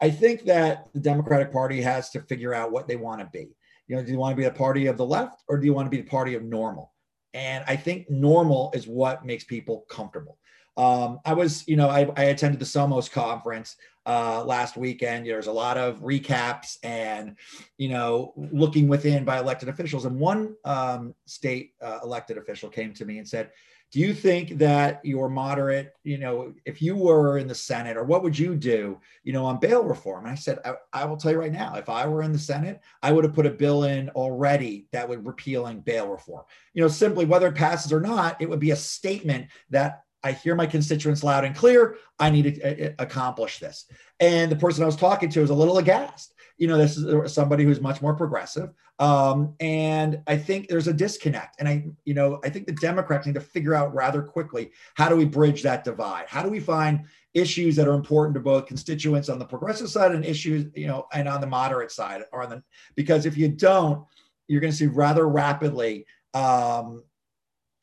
I 0.00 0.10
think 0.10 0.44
that 0.44 0.88
the 0.94 1.00
Democratic 1.00 1.52
Party 1.52 1.80
has 1.82 2.10
to 2.10 2.22
figure 2.22 2.54
out 2.54 2.72
what 2.72 2.86
they 2.86 2.96
want 2.96 3.20
to 3.20 3.28
be. 3.32 3.48
You 3.88 3.96
know, 3.96 4.02
do 4.04 4.12
you 4.12 4.18
want 4.18 4.32
to 4.32 4.40
be 4.40 4.46
a 4.46 4.52
party 4.52 4.86
of 4.86 4.96
the 4.96 5.04
left 5.04 5.42
or 5.48 5.58
do 5.58 5.66
you 5.66 5.74
want 5.74 5.86
to 5.86 5.90
be 5.90 6.00
the 6.00 6.08
party 6.08 6.34
of 6.34 6.44
normal? 6.44 6.92
And 7.34 7.64
I 7.66 7.76
think 7.76 8.10
normal 8.10 8.70
is 8.74 8.86
what 8.86 9.24
makes 9.24 9.44
people 9.44 9.86
comfortable. 9.88 10.38
Um, 10.76 11.20
I 11.24 11.34
was, 11.34 11.66
you 11.68 11.76
know, 11.76 11.88
I, 11.88 12.10
I 12.16 12.24
attended 12.24 12.60
the 12.60 12.64
Somos 12.64 13.10
conference 13.10 13.76
uh, 14.06 14.42
last 14.44 14.76
weekend. 14.76 15.26
There's 15.26 15.46
a 15.46 15.52
lot 15.52 15.76
of 15.76 16.00
recaps 16.00 16.78
and, 16.82 17.36
you 17.76 17.88
know, 17.90 18.32
looking 18.36 18.88
within 18.88 19.24
by 19.24 19.38
elected 19.38 19.68
officials. 19.68 20.04
And 20.06 20.18
one 20.18 20.54
um, 20.64 21.14
state 21.26 21.74
uh, 21.82 21.98
elected 22.02 22.38
official 22.38 22.70
came 22.70 22.94
to 22.94 23.04
me 23.04 23.18
and 23.18 23.28
said, 23.28 23.50
do 23.92 23.98
you 23.98 24.14
think 24.14 24.58
that 24.58 25.04
your 25.04 25.28
moderate, 25.28 25.94
you 26.04 26.18
know, 26.18 26.54
if 26.64 26.80
you 26.80 26.94
were 26.94 27.38
in 27.38 27.48
the 27.48 27.54
Senate, 27.54 27.96
or 27.96 28.04
what 28.04 28.22
would 28.22 28.38
you 28.38 28.54
do, 28.54 29.00
you 29.24 29.32
know, 29.32 29.44
on 29.44 29.58
bail 29.58 29.82
reform? 29.82 30.24
And 30.24 30.32
I 30.32 30.36
said, 30.36 30.60
I, 30.64 30.74
I, 30.92 31.04
will 31.06 31.16
tell 31.16 31.32
you 31.32 31.38
right 31.38 31.52
now, 31.52 31.74
if 31.74 31.88
I 31.88 32.06
were 32.06 32.22
in 32.22 32.32
the 32.32 32.38
Senate, 32.38 32.80
I 33.02 33.10
would 33.10 33.24
have 33.24 33.34
put 33.34 33.46
a 33.46 33.50
bill 33.50 33.84
in 33.84 34.08
already 34.10 34.86
that 34.92 35.08
would 35.08 35.26
repealing 35.26 35.80
bail 35.80 36.08
reform. 36.08 36.44
You 36.72 36.82
know, 36.82 36.88
simply 36.88 37.24
whether 37.24 37.48
it 37.48 37.56
passes 37.56 37.92
or 37.92 38.00
not, 38.00 38.40
it 38.40 38.48
would 38.48 38.60
be 38.60 38.70
a 38.70 38.76
statement 38.76 39.48
that 39.70 40.04
I 40.22 40.32
hear 40.32 40.54
my 40.54 40.66
constituents 40.66 41.24
loud 41.24 41.44
and 41.44 41.56
clear. 41.56 41.96
I 42.18 42.30
need 42.30 42.54
to 42.54 42.62
uh, 42.62 42.88
uh, 42.88 42.92
accomplish 42.98 43.58
this. 43.58 43.86
And 44.20 44.52
the 44.52 44.56
person 44.56 44.82
I 44.82 44.86
was 44.86 44.96
talking 44.96 45.30
to 45.30 45.40
was 45.40 45.50
a 45.50 45.54
little 45.54 45.78
aghast. 45.78 46.34
You 46.60 46.68
know, 46.68 46.78
this 46.78 46.96
is 46.96 47.32
somebody 47.34 47.64
who's 47.64 47.80
much 47.80 48.00
more 48.00 48.14
progressive. 48.14 48.70
Um, 49.00 49.54
and 49.60 50.22
I 50.28 50.36
think 50.36 50.68
there's 50.68 50.86
a 50.86 50.92
disconnect. 50.92 51.56
And 51.58 51.66
I, 51.66 51.86
you 52.04 52.14
know, 52.14 52.38
I 52.44 52.50
think 52.50 52.66
the 52.66 52.74
Democrats 52.74 53.26
need 53.26 53.34
to 53.34 53.40
figure 53.40 53.74
out 53.74 53.92
rather 53.94 54.22
quickly 54.22 54.70
how 54.94 55.08
do 55.08 55.16
we 55.16 55.24
bridge 55.24 55.62
that 55.62 55.82
divide? 55.82 56.26
How 56.28 56.42
do 56.42 56.50
we 56.50 56.60
find 56.60 57.06
issues 57.34 57.76
that 57.76 57.88
are 57.88 57.94
important 57.94 58.34
to 58.34 58.40
both 58.40 58.66
constituents 58.66 59.28
on 59.28 59.38
the 59.38 59.44
progressive 59.44 59.88
side 59.88 60.12
and 60.12 60.24
issues, 60.24 60.66
you 60.74 60.86
know, 60.86 61.06
and 61.12 61.28
on 61.28 61.40
the 61.40 61.46
moderate 61.46 61.90
side 61.90 62.22
or 62.32 62.42
on 62.42 62.50
the 62.50 62.62
because 62.94 63.26
if 63.26 63.36
you 63.36 63.48
don't, 63.48 64.04
you're 64.48 64.60
going 64.60 64.72
to 64.72 64.76
see 64.76 64.86
rather 64.86 65.28
rapidly 65.28 66.04
um, 66.34 67.02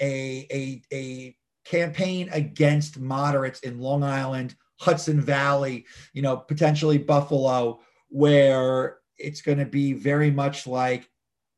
a, 0.02 0.48
a, 0.52 0.82
a 0.94 1.36
campaign 1.66 2.30
against 2.32 3.00
moderates 3.00 3.62
in 3.62 3.80
Long 3.80 4.04
Island, 4.04 4.56
Hudson 4.80 5.20
Valley, 5.20 5.86
you 6.14 6.22
know, 6.22 6.38
potentially 6.38 6.98
Buffalo, 6.98 7.80
where 8.10 8.98
it's 9.18 9.42
going 9.42 9.58
to 9.58 9.66
be 9.66 9.94
very 9.94 10.32
much 10.32 10.68
like 10.68 11.10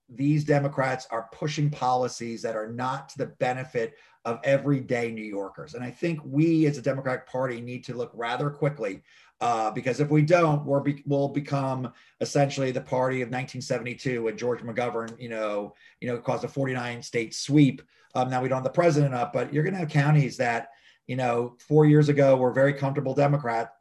these 0.09 0.43
Democrats 0.43 1.07
are 1.11 1.29
pushing 1.31 1.69
policies 1.69 2.41
that 2.41 2.55
are 2.55 2.71
not 2.71 3.09
to 3.09 3.17
the 3.19 3.27
benefit 3.27 3.95
of 4.25 4.39
everyday 4.43 5.11
New 5.11 5.23
Yorkers. 5.23 5.75
And 5.75 5.83
I 5.83 5.91
think 5.91 6.19
we 6.25 6.65
as 6.65 6.77
a 6.77 6.81
Democratic 6.81 7.27
Party 7.27 7.61
need 7.61 7.83
to 7.85 7.93
look 7.93 8.11
rather 8.13 8.49
quickly 8.49 9.03
uh, 9.41 9.71
because 9.71 9.99
if 9.99 10.09
we 10.09 10.21
don't, 10.21 10.65
we're 10.65 10.81
be- 10.81 11.03
we'll 11.05 11.29
become 11.29 11.93
essentially 12.19 12.71
the 12.71 12.81
party 12.81 13.21
of 13.21 13.27
1972 13.27 14.23
when 14.23 14.37
George 14.37 14.61
McGovern, 14.61 15.19
you 15.19 15.29
know, 15.29 15.73
you 16.01 16.07
know, 16.07 16.17
caused 16.17 16.43
a 16.43 16.47
49 16.47 17.01
state 17.01 17.33
sweep. 17.33 17.81
Um, 18.15 18.29
now 18.29 18.41
we 18.41 18.49
don't 18.49 18.57
have 18.57 18.63
the 18.63 18.69
president 18.71 19.13
up, 19.13 19.31
but 19.31 19.53
you're 19.53 19.63
going 19.63 19.73
to 19.73 19.79
have 19.79 19.89
counties 19.89 20.37
that, 20.37 20.69
you 21.07 21.15
know, 21.15 21.55
four 21.59 21.85
years 21.85 22.09
ago 22.09 22.35
were 22.35 22.51
very 22.51 22.73
comfortable 22.73 23.13
Democrats, 23.13 23.71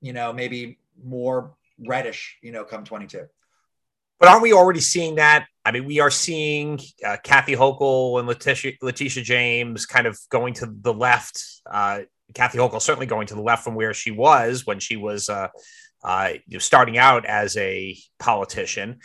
you 0.00 0.12
know, 0.12 0.32
maybe 0.32 0.78
more 1.02 1.56
reddish, 1.86 2.38
you 2.42 2.52
know, 2.52 2.64
come 2.64 2.84
22. 2.84 3.26
But 4.18 4.28
aren't 4.28 4.42
we 4.42 4.52
already 4.52 4.80
seeing 4.80 5.16
that? 5.16 5.46
I 5.64 5.72
mean, 5.72 5.86
we 5.86 6.00
are 6.00 6.10
seeing 6.10 6.78
uh, 7.04 7.16
Kathy 7.22 7.54
Hochul 7.54 8.18
and 8.18 8.28
Letitia, 8.28 8.72
Letitia, 8.82 9.22
James 9.22 9.86
kind 9.86 10.06
of 10.06 10.18
going 10.30 10.54
to 10.54 10.66
the 10.66 10.92
left. 10.92 11.42
Uh, 11.70 12.00
Kathy 12.34 12.58
Hochul 12.58 12.82
certainly 12.82 13.06
going 13.06 13.26
to 13.28 13.34
the 13.34 13.42
left 13.42 13.64
from 13.64 13.74
where 13.74 13.94
she 13.94 14.10
was 14.10 14.66
when 14.66 14.78
she 14.78 14.96
was 14.96 15.28
uh, 15.28 15.48
uh, 16.04 16.30
you 16.46 16.54
know, 16.54 16.58
starting 16.58 16.98
out 16.98 17.24
as 17.24 17.56
a 17.56 17.96
politician. 18.18 19.00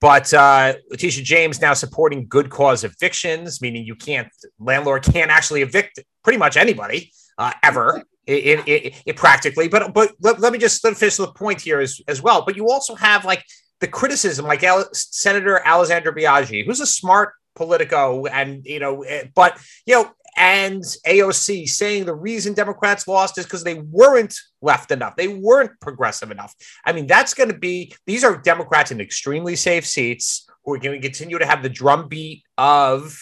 But 0.00 0.32
uh, 0.34 0.74
Letitia 0.90 1.24
James 1.24 1.60
now 1.60 1.74
supporting 1.74 2.26
good 2.28 2.50
cause 2.50 2.84
evictions, 2.84 3.62
meaning 3.62 3.86
you 3.86 3.94
can't 3.94 4.28
landlord 4.58 5.02
can't 5.02 5.30
actually 5.30 5.62
evict 5.62 5.98
pretty 6.22 6.38
much 6.38 6.56
anybody 6.56 7.10
uh, 7.38 7.52
ever. 7.62 8.02
It, 8.26 8.66
it, 8.66 8.94
it, 9.04 9.16
practically, 9.16 9.68
but 9.68 9.92
but 9.92 10.12
let, 10.22 10.40
let 10.40 10.50
me 10.50 10.58
just 10.58 10.80
finish 10.80 11.16
the 11.16 11.26
point 11.28 11.60
here 11.60 11.80
as, 11.80 12.00
as 12.08 12.22
well. 12.22 12.42
But 12.42 12.56
you 12.56 12.70
also 12.70 12.94
have 12.94 13.26
like 13.26 13.44
the 13.80 13.88
criticism, 13.88 14.46
like 14.46 14.64
Senator 14.94 15.66
Alessandra 15.66 16.14
Biaggi, 16.14 16.64
who's 16.64 16.80
a 16.80 16.86
smart 16.86 17.34
politico, 17.54 18.24
and 18.24 18.64
you 18.64 18.80
know, 18.80 19.02
eh, 19.02 19.24
but 19.34 19.58
you 19.84 19.94
know, 19.94 20.10
and 20.36 20.82
AOC 21.06 21.68
saying 21.68 22.06
the 22.06 22.14
reason 22.14 22.54
Democrats 22.54 23.06
lost 23.06 23.38
is 23.38 23.44
because 23.44 23.62
they 23.62 23.74
weren't 23.74 24.34
left 24.62 24.90
enough, 24.90 25.16
they 25.16 25.28
weren't 25.28 25.78
progressive 25.80 26.30
enough. 26.30 26.54
I 26.84 26.92
mean, 26.92 27.06
that's 27.06 27.34
going 27.34 27.50
to 27.50 27.58
be 27.58 27.94
these 28.06 28.24
are 28.24 28.36
Democrats 28.36 28.90
in 28.90 29.00
extremely 29.00 29.56
safe 29.56 29.86
seats 29.86 30.46
who 30.64 30.74
are 30.74 30.78
going 30.78 31.00
to 31.00 31.06
continue 31.06 31.38
to 31.38 31.46
have 31.46 31.62
the 31.62 31.68
drumbeat 31.68 32.42
of 32.58 33.16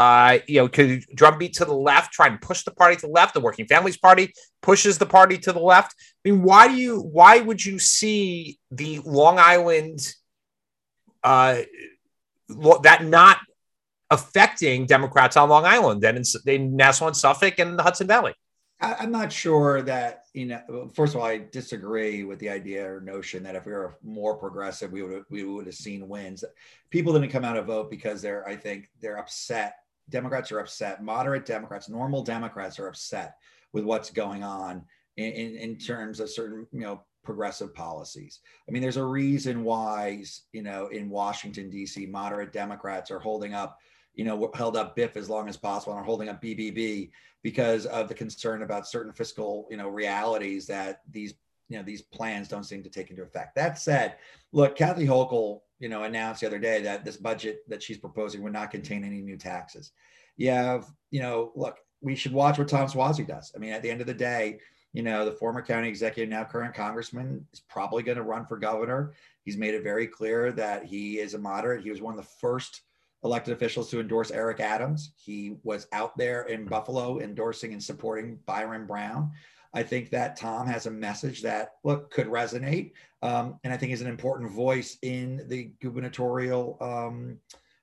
uh, 0.00 0.38
you 0.46 0.56
know, 0.56 0.66
could 0.66 1.04
drumbeat 1.14 1.52
to 1.52 1.66
the 1.66 1.74
left, 1.74 2.10
try 2.10 2.26
and 2.26 2.40
push 2.40 2.64
the 2.64 2.70
party 2.70 2.96
to 2.96 3.02
the 3.02 3.12
left. 3.12 3.34
The 3.34 3.40
Working 3.40 3.66
Families 3.66 3.98
Party 3.98 4.32
pushes 4.62 4.96
the 4.96 5.04
party 5.04 5.36
to 5.36 5.52
the 5.52 5.60
left. 5.60 5.94
I 6.24 6.30
mean, 6.30 6.42
why 6.42 6.68
do 6.68 6.74
you? 6.74 7.00
Why 7.00 7.40
would 7.40 7.62
you 7.62 7.78
see 7.78 8.58
the 8.70 9.00
Long 9.04 9.38
Island 9.38 10.00
uh, 11.22 11.58
that 12.48 13.04
not 13.04 13.40
affecting 14.10 14.86
Democrats 14.86 15.36
on 15.36 15.50
Long 15.50 15.66
Island 15.66 16.02
and 16.02 16.16
in, 16.16 16.24
in 16.46 16.76
Nassau 16.76 17.08
and 17.08 17.16
Suffolk 17.16 17.58
and 17.58 17.78
the 17.78 17.82
Hudson 17.82 18.06
Valley? 18.06 18.32
I'm 18.80 19.12
not 19.12 19.30
sure 19.30 19.82
that 19.82 20.22
you 20.32 20.46
know. 20.46 20.88
First 20.94 21.14
of 21.14 21.20
all, 21.20 21.26
I 21.26 21.44
disagree 21.52 22.24
with 22.24 22.38
the 22.38 22.48
idea 22.48 22.90
or 22.90 23.02
notion 23.02 23.42
that 23.42 23.54
if 23.54 23.66
we 23.66 23.72
were 23.72 23.98
more 24.02 24.34
progressive, 24.34 24.92
we 24.92 25.02
would 25.02 25.12
have, 25.12 25.24
we 25.28 25.44
would 25.44 25.66
have 25.66 25.74
seen 25.74 26.08
wins. 26.08 26.42
People 26.88 27.12
didn't 27.12 27.28
come 27.28 27.44
out 27.44 27.52
to 27.52 27.62
vote 27.62 27.90
because 27.90 28.22
they're, 28.22 28.48
I 28.48 28.56
think, 28.56 28.88
they're 29.02 29.18
upset 29.18 29.74
Democrats 30.10 30.52
are 30.52 30.58
upset. 30.58 31.02
Moderate 31.02 31.46
Democrats, 31.46 31.88
normal 31.88 32.22
Democrats 32.22 32.78
are 32.78 32.88
upset 32.88 33.36
with 33.72 33.84
what's 33.84 34.10
going 34.10 34.42
on 34.42 34.84
in, 35.16 35.32
in, 35.32 35.56
in 35.56 35.76
terms 35.76 36.20
of 36.20 36.30
certain, 36.30 36.66
you 36.72 36.80
know, 36.80 37.02
progressive 37.22 37.74
policies. 37.74 38.40
I 38.68 38.72
mean, 38.72 38.82
there's 38.82 38.96
a 38.96 39.04
reason 39.04 39.62
why, 39.62 40.24
you 40.52 40.62
know, 40.62 40.88
in 40.88 41.10
Washington, 41.10 41.70
D.C., 41.70 42.06
moderate 42.06 42.52
Democrats 42.52 43.10
are 43.10 43.18
holding 43.18 43.54
up, 43.54 43.78
you 44.14 44.24
know, 44.24 44.50
held 44.54 44.76
up 44.76 44.96
BIF 44.96 45.16
as 45.16 45.30
long 45.30 45.48
as 45.48 45.56
possible 45.56 45.92
and 45.92 46.00
are 46.00 46.04
holding 46.04 46.28
up 46.28 46.42
BBB 46.42 47.10
because 47.42 47.86
of 47.86 48.08
the 48.08 48.14
concern 48.14 48.62
about 48.62 48.88
certain 48.88 49.12
fiscal, 49.12 49.66
you 49.70 49.76
know, 49.76 49.88
realities 49.88 50.66
that 50.66 51.02
these, 51.10 51.34
you 51.68 51.76
know, 51.76 51.84
these 51.84 52.02
plans 52.02 52.48
don't 52.48 52.64
seem 52.64 52.82
to 52.82 52.90
take 52.90 53.10
into 53.10 53.22
effect. 53.22 53.54
That 53.54 53.78
said, 53.78 54.16
look, 54.52 54.76
Kathy 54.76 55.06
Hochul 55.06 55.60
you 55.80 55.88
know, 55.88 56.04
announced 56.04 56.42
the 56.42 56.46
other 56.46 56.58
day 56.58 56.82
that 56.82 57.04
this 57.04 57.16
budget 57.16 57.68
that 57.68 57.82
she's 57.82 57.98
proposing 57.98 58.42
would 58.42 58.52
not 58.52 58.70
contain 58.70 59.02
any 59.02 59.20
new 59.20 59.36
taxes. 59.36 59.92
You 60.36 60.50
have, 60.50 60.86
you 61.10 61.20
know, 61.20 61.52
look, 61.56 61.78
we 62.00 62.14
should 62.14 62.32
watch 62.32 62.58
what 62.58 62.68
Tom 62.68 62.86
Suozzi 62.86 63.26
does. 63.26 63.52
I 63.56 63.58
mean, 63.58 63.72
at 63.72 63.82
the 63.82 63.90
end 63.90 64.00
of 64.00 64.06
the 64.06 64.14
day, 64.14 64.60
you 64.92 65.02
know, 65.02 65.24
the 65.24 65.32
former 65.32 65.62
county 65.62 65.88
executive, 65.88 66.28
now 66.28 66.44
current 66.44 66.74
congressman, 66.74 67.46
is 67.52 67.60
probably 67.60 68.02
going 68.02 68.16
to 68.16 68.22
run 68.22 68.46
for 68.46 68.56
governor. 68.56 69.12
He's 69.42 69.56
made 69.56 69.74
it 69.74 69.82
very 69.82 70.06
clear 70.06 70.52
that 70.52 70.84
he 70.84 71.18
is 71.18 71.34
a 71.34 71.38
moderate. 71.38 71.82
He 71.82 71.90
was 71.90 72.02
one 72.02 72.12
of 72.12 72.20
the 72.20 72.30
first 72.40 72.82
elected 73.22 73.54
officials 73.54 73.90
to 73.90 74.00
endorse 74.00 74.30
Eric 74.30 74.60
Adams. 74.60 75.12
He 75.16 75.56
was 75.62 75.86
out 75.92 76.16
there 76.16 76.42
in 76.42 76.64
Buffalo 76.64 77.20
endorsing 77.20 77.72
and 77.72 77.82
supporting 77.82 78.38
Byron 78.46 78.86
Brown. 78.86 79.30
I 79.72 79.82
think 79.82 80.10
that 80.10 80.36
Tom 80.36 80.66
has 80.66 80.86
a 80.86 80.90
message 80.90 81.42
that 81.42 81.74
look 81.84 82.10
could 82.10 82.26
resonate, 82.26 82.92
um, 83.22 83.58
and 83.62 83.72
I 83.72 83.76
think 83.76 83.92
is 83.92 84.00
an 84.00 84.08
important 84.08 84.50
voice 84.50 84.98
in 85.02 85.46
the 85.48 85.70
gubernatorial 85.80 86.76
um, 86.80 87.38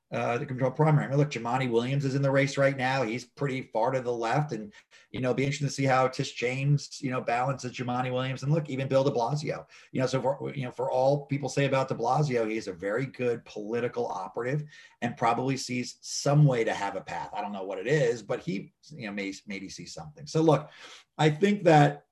uh, 0.09 0.37
the 0.37 0.45
control 0.45 0.71
primary. 0.71 1.05
I 1.05 1.09
mean, 1.09 1.17
look, 1.17 1.31
Jumaane 1.31 1.69
Williams 1.69 2.05
is 2.05 2.15
in 2.15 2.21
the 2.21 2.31
race 2.31 2.57
right 2.57 2.77
now. 2.77 3.03
He's 3.03 3.25
pretty 3.25 3.63
far 3.73 3.91
to 3.91 3.99
the 3.99 4.13
left, 4.13 4.53
and 4.53 4.71
you 5.11 5.19
know, 5.19 5.33
be 5.33 5.43
interesting 5.43 5.67
to 5.67 5.73
see 5.73 5.83
how 5.83 6.07
Tish 6.07 6.33
James, 6.33 7.01
you 7.01 7.11
know, 7.11 7.19
balances 7.19 7.73
Jumaane 7.73 8.13
Williams. 8.13 8.43
And 8.43 8.51
look, 8.53 8.69
even 8.69 8.87
Bill 8.87 9.03
De 9.03 9.11
Blasio. 9.11 9.65
You 9.91 10.01
know, 10.01 10.07
so 10.07 10.21
for 10.21 10.53
you 10.55 10.63
know, 10.63 10.71
for 10.71 10.89
all 10.89 11.25
people 11.25 11.49
say 11.49 11.65
about 11.65 11.89
De 11.89 11.95
Blasio, 11.95 12.49
he's 12.49 12.67
a 12.67 12.73
very 12.73 13.05
good 13.05 13.43
political 13.43 14.07
operative, 14.07 14.63
and 15.01 15.17
probably 15.17 15.57
sees 15.57 15.97
some 15.99 16.45
way 16.45 16.63
to 16.63 16.73
have 16.73 16.95
a 16.95 17.01
path. 17.01 17.31
I 17.33 17.41
don't 17.41 17.51
know 17.51 17.63
what 17.63 17.79
it 17.79 17.87
is, 17.87 18.23
but 18.23 18.39
he, 18.39 18.71
you 18.95 19.07
know, 19.07 19.13
may 19.13 19.33
maybe 19.45 19.67
see 19.67 19.85
something. 19.85 20.25
So 20.25 20.41
look, 20.41 20.69
I 21.17 21.29
think 21.29 21.63
that 21.65 22.05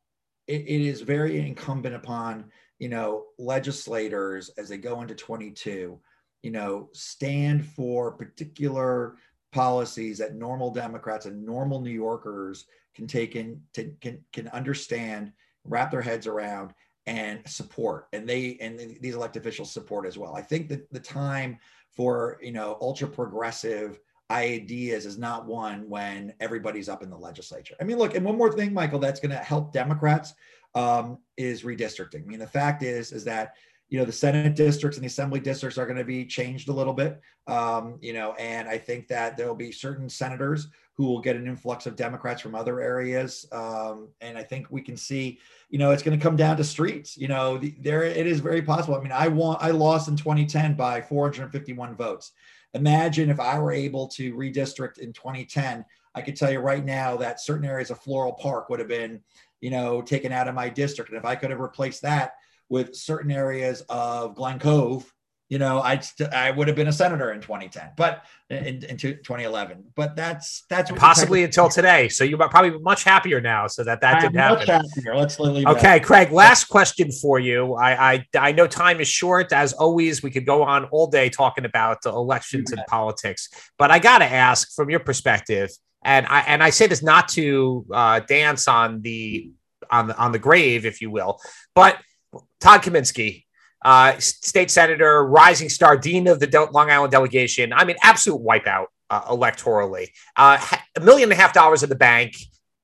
it, 0.48 0.62
it 0.62 0.82
is 0.82 1.00
very 1.00 1.40
incumbent 1.40 1.96
upon 1.96 2.52
you 2.78 2.90
know 2.90 3.28
legislators 3.40 4.50
as 4.58 4.68
they 4.68 4.78
go 4.78 5.02
into 5.02 5.16
22 5.16 5.98
you 6.46 6.52
know, 6.52 6.90
stand 6.94 7.66
for 7.66 8.12
particular 8.12 9.16
policies 9.52 10.20
that 10.20 10.36
normal 10.36 10.70
Democrats 10.70 11.26
and 11.26 11.44
normal 11.44 11.82
New 11.82 11.90
Yorkers 11.90 12.66
can 12.94 13.08
take 13.08 13.36
in 13.36 13.60
to, 13.74 13.92
can 14.00 14.24
can 14.32 14.48
understand, 14.50 15.32
wrap 15.64 15.90
their 15.90 16.04
heads 16.04 16.28
around, 16.28 16.72
and 17.08 17.42
support. 17.48 18.08
And 18.14 18.30
they 18.30 18.60
and 18.62 18.80
these 19.02 19.16
elected 19.16 19.42
officials 19.42 19.72
support 19.72 20.06
as 20.06 20.20
well. 20.20 20.36
I 20.36 20.44
think 20.44 20.70
that 20.70 20.88
the 20.94 21.00
time 21.00 21.58
for 21.90 22.38
you 22.44 22.52
know 22.52 22.78
ultra 22.80 23.08
progressive 23.08 24.00
ideas 24.30 25.08
is 25.08 25.18
not 25.18 25.48
one 25.48 25.90
when 25.90 26.32
everybody's 26.40 26.90
up 26.90 27.02
in 27.02 27.10
the 27.10 27.18
legislature. 27.18 27.76
I 27.82 27.86
mean, 27.86 27.98
look, 27.98 28.16
and 28.16 28.24
one 28.24 28.38
more 28.38 28.52
thing, 28.52 28.72
Michael, 28.72 29.00
that's 29.00 29.20
going 29.20 29.32
to 29.32 29.38
help 29.44 29.74
Democrats 29.74 30.36
um, 30.76 31.18
is 31.38 31.64
redistricting. 31.64 32.22
I 32.22 32.26
mean, 32.28 32.40
the 32.40 32.46
fact 32.46 32.84
is 32.84 33.12
is 33.12 33.24
that 33.24 33.56
you 33.90 34.00
know 34.00 34.06
the 34.06 34.12
senate 34.12 34.56
districts 34.56 34.98
and 34.98 35.04
the 35.04 35.08
assembly 35.08 35.40
districts 35.40 35.78
are 35.78 35.86
going 35.86 35.98
to 35.98 36.04
be 36.04 36.26
changed 36.26 36.70
a 36.70 36.74
little 36.74 36.94
bit. 36.94 37.22
Um, 37.48 38.00
you 38.02 38.14
know 38.14 38.34
and 38.34 38.68
i 38.68 38.78
think 38.78 39.08
that 39.10 39.38
there 39.38 39.48
will 39.48 39.56
be 39.56 39.72
certain 39.72 40.10
senators 40.10 40.68
who 40.98 41.06
will 41.06 41.20
get 41.20 41.36
an 41.36 41.46
influx 41.46 41.86
of 41.86 41.96
democrats 41.96 42.42
from 42.42 42.56
other 42.56 42.82
areas. 42.82 43.46
Um, 43.52 44.10
and 44.22 44.38
i 44.38 44.44
think 44.44 44.68
we 44.70 44.82
can 44.82 44.98
see 44.98 45.40
you 45.70 45.78
know 45.78 45.92
it's 45.92 46.02
going 46.02 46.18
to 46.18 46.24
come 46.24 46.36
down 46.36 46.58
to 46.58 46.64
streets 46.64 47.16
you 47.18 47.28
know 47.28 47.58
the, 47.58 47.76
there 47.80 48.04
it 48.04 48.26
is 48.26 48.40
very 48.40 48.62
possible. 48.62 48.96
I 48.96 49.02
mean 49.02 49.12
i 49.12 49.28
want 49.28 49.62
i 49.62 49.70
lost 49.70 50.08
in 50.08 50.16
2010 50.16 50.74
by 50.74 51.02
451 51.02 51.96
votes. 51.96 52.32
Imagine 52.74 53.30
if 53.30 53.40
i 53.40 53.60
were 53.60 53.72
able 53.72 54.08
to 54.10 54.34
redistrict 54.34 54.98
in 54.98 55.14
2010 55.14 55.86
i 56.16 56.22
could 56.22 56.36
tell 56.36 56.52
you 56.52 56.60
right 56.60 56.84
now 56.84 57.16
that 57.18 57.40
certain 57.40 57.66
areas 57.66 57.92
of 57.92 58.00
floral 58.00 58.34
park 58.34 58.70
would 58.70 58.80
have 58.80 58.90
been 58.90 59.22
you 59.62 59.70
know 59.70 60.02
taken 60.02 60.32
out 60.32 60.48
of 60.48 60.56
my 60.56 60.68
district. 60.68 61.12
And 61.12 61.20
if 61.20 61.26
i 61.26 61.36
could 61.36 61.52
have 61.52 61.60
replaced 61.60 62.02
that 62.02 62.34
with 62.70 62.96
certain 62.96 63.32
areas 63.32 63.82
of 63.90 64.36
Glen 64.36 64.60
Cove, 64.60 65.12
you 65.48 65.60
know, 65.60 65.80
I'd 65.80 66.04
st- 66.04 66.34
I 66.34 66.50
would 66.50 66.68
have 66.68 66.76
been 66.76 66.88
a 66.88 66.92
senator 66.92 67.32
in 67.32 67.40
2010, 67.40 67.92
but 67.96 68.26
in, 68.50 68.84
in 68.84 68.98
2011. 68.98 69.84
But 69.96 70.16
that's 70.16 70.66
that's 70.72 70.90
possibly 70.92 71.44
until 71.44 71.70
today. 71.70 72.10
So 72.10 72.24
you're 72.24 72.40
probably 72.50 72.80
much 72.80 73.04
happier 73.04 73.40
now, 73.40 73.68
so 73.68 73.84
that 73.84 74.02
that 74.02 74.22
didn't 74.22 74.38
happen. 74.38 74.66
Happier. 74.66 75.16
Let's 75.16 75.40
leave 75.40 75.68
okay, 75.68 76.00
Craig. 76.00 76.32
Last 76.32 76.66
question 76.66 77.12
for 77.12 77.38
you. 77.38 77.76
I, 77.76 78.14
I 78.14 78.26
I 78.36 78.52
know 78.54 78.66
time 78.66 79.00
is 79.00 79.08
short. 79.08 79.54
As 79.54 79.74
always, 79.74 80.24
we 80.24 80.32
could 80.32 80.48
go 80.48 80.64
on 80.64 80.86
all 80.86 81.08
day 81.08 81.30
talking 81.30 81.66
about 81.66 82.02
the 82.02 82.10
elections 82.10 82.72
and 82.72 82.82
politics, 82.88 83.50
but 83.78 83.92
I 83.92 84.00
got 84.00 84.20
to 84.20 84.26
ask 84.26 84.74
from 84.74 84.90
your 84.90 85.00
perspective, 85.00 85.70
and 86.04 86.26
I 86.26 86.40
and 86.42 86.64
I 86.64 86.72
say 86.72 86.88
this 86.88 87.04
not 87.04 87.28
to 87.30 87.86
uh, 87.94 88.22
dance 88.22 88.68
on 88.68 89.02
the 89.04 89.52
on 89.92 90.08
the 90.08 90.18
on 90.18 90.32
the 90.32 90.40
grave, 90.40 90.88
if 90.88 91.02
you 91.02 91.12
will, 91.12 91.40
but 91.76 92.00
Todd 92.60 92.82
Kaminsky, 92.82 93.46
uh, 93.84 94.18
state 94.20 94.72
senator, 94.72 95.26
rising 95.26 95.70
star, 95.70 95.98
dean 95.98 96.28
of 96.28 96.40
the 96.40 96.70
Long 96.72 96.90
Island 96.90 97.12
delegation. 97.12 97.74
I 97.74 97.86
mean, 97.86 97.98
absolute 98.02 98.42
wipeout 98.42 98.86
uh, 99.10 99.22
electorally. 99.24 100.10
Uh, 100.36 100.58
a 100.96 101.02
million 101.02 101.32
and 101.32 101.40
a 101.40 101.42
half 101.42 101.54
dollars 101.54 101.84
in 101.84 101.90
the 101.90 101.96
bank, 101.96 102.36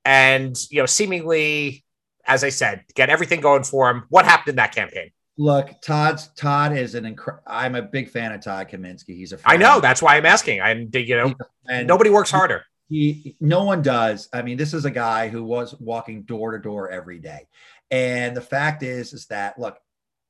and 0.04 0.56
you 0.70 0.80
know, 0.80 0.86
seemingly 0.86 1.84
as 2.24 2.44
I 2.44 2.50
said, 2.50 2.84
get 2.94 3.10
everything 3.10 3.40
going 3.40 3.64
for 3.64 3.90
him. 3.90 4.04
What 4.08 4.24
happened 4.24 4.50
in 4.50 4.56
that 4.56 4.74
campaign? 4.74 5.10
Look, 5.38 5.70
Todd's 5.82 6.28
Todd 6.36 6.76
is 6.76 6.94
an 6.94 7.06
incredible. 7.06 7.42
I'm 7.46 7.74
a 7.74 7.82
big 7.82 8.10
fan 8.10 8.32
of 8.32 8.42
Todd 8.42 8.68
Kaminsky. 8.68 9.16
He's 9.16 9.32
a. 9.32 9.38
I 9.44 9.56
know 9.56 9.80
that's 9.80 10.02
why 10.02 10.16
I'm 10.16 10.26
asking. 10.26 10.60
I'm 10.60 10.90
you 10.92 11.16
know 11.16 11.34
and 11.68 11.88
nobody 11.88 12.10
works 12.10 12.30
harder. 12.30 12.64
He, 12.88 13.36
no 13.40 13.64
one 13.64 13.80
does. 13.80 14.28
I 14.34 14.42
mean, 14.42 14.58
this 14.58 14.74
is 14.74 14.84
a 14.84 14.90
guy 14.90 15.28
who 15.28 15.42
was 15.42 15.74
walking 15.80 16.24
door 16.24 16.52
to 16.52 16.58
door 16.58 16.90
every 16.90 17.18
day, 17.18 17.48
and 17.92 18.36
the 18.36 18.40
fact 18.40 18.82
is, 18.82 19.12
is 19.12 19.26
that 19.26 19.58
look, 19.58 19.78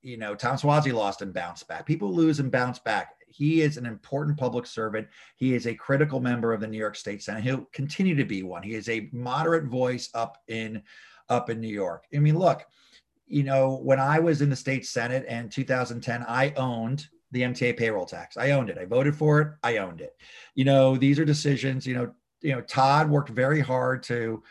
you 0.03 0.19
know, 0.19 0.35
Tom 0.35 0.57
Suozzi 0.57 0.93
lost 0.93 1.23
and 1.23 1.33
bounced 1.33 1.69
back. 1.69 1.87
People 1.87 2.13
lose 2.13 2.41
and 2.41 2.51
bounce 2.51 2.81
back. 2.81 3.15
He 3.29 3.63
is 3.63 3.77
an 3.77 3.87
important 3.87 4.37
public 4.37 4.67
servant. 4.67 5.09
He 5.37 5.55
is 5.55 5.67
a 5.67 5.75
critical 5.75 6.21
member 6.21 6.53
of 6.53 6.61
the 6.61 6.67
New 6.67 6.77
York 6.77 6.97
State 6.97 7.23
Senate. 7.23 7.45
He'll 7.45 7.69
continue 7.73 8.17
to 8.17 8.25
be 8.25 8.43
one. 8.43 8.63
He 8.65 8.75
is 8.75 8.89
a 8.89 9.09
moderate 9.13 9.65
voice 9.65 10.11
up 10.13 10.39
in 10.49 10.83
up 11.29 11.49
in 11.49 11.61
New 11.61 11.69
York. 11.69 12.05
I 12.15 12.19
mean, 12.19 12.37
look, 12.37 12.67
you 13.27 13.45
know, 13.45 13.77
when 13.77 14.01
I 14.01 14.19
was 14.19 14.43
in 14.43 14.51
the 14.51 14.57
state 14.57 14.85
senate 14.85 15.25
in 15.27 15.49
2010, 15.49 16.25
I 16.29 16.53
owned 16.57 17.07
the 17.31 17.43
MTA 17.43 17.79
payroll 17.79 18.05
tax. 18.05 18.37
I 18.37 18.51
owned 18.51 18.69
it. 18.71 18.77
I 18.77 18.85
voted 18.85 19.17
for 19.17 19.41
it. 19.41 19.49
I 19.63 19.79
owned 19.79 20.01
it. 20.03 20.15
You 20.55 20.65
know, 20.65 20.97
these 20.97 21.19
are 21.19 21.25
decisions. 21.25 21.87
You 21.87 21.95
know, 21.95 22.15
you 22.43 22.53
know, 22.53 22.61
Todd 22.61 23.09
worked 23.09 23.31
very 23.31 23.61
hard 23.61 24.03
to, 24.05 24.43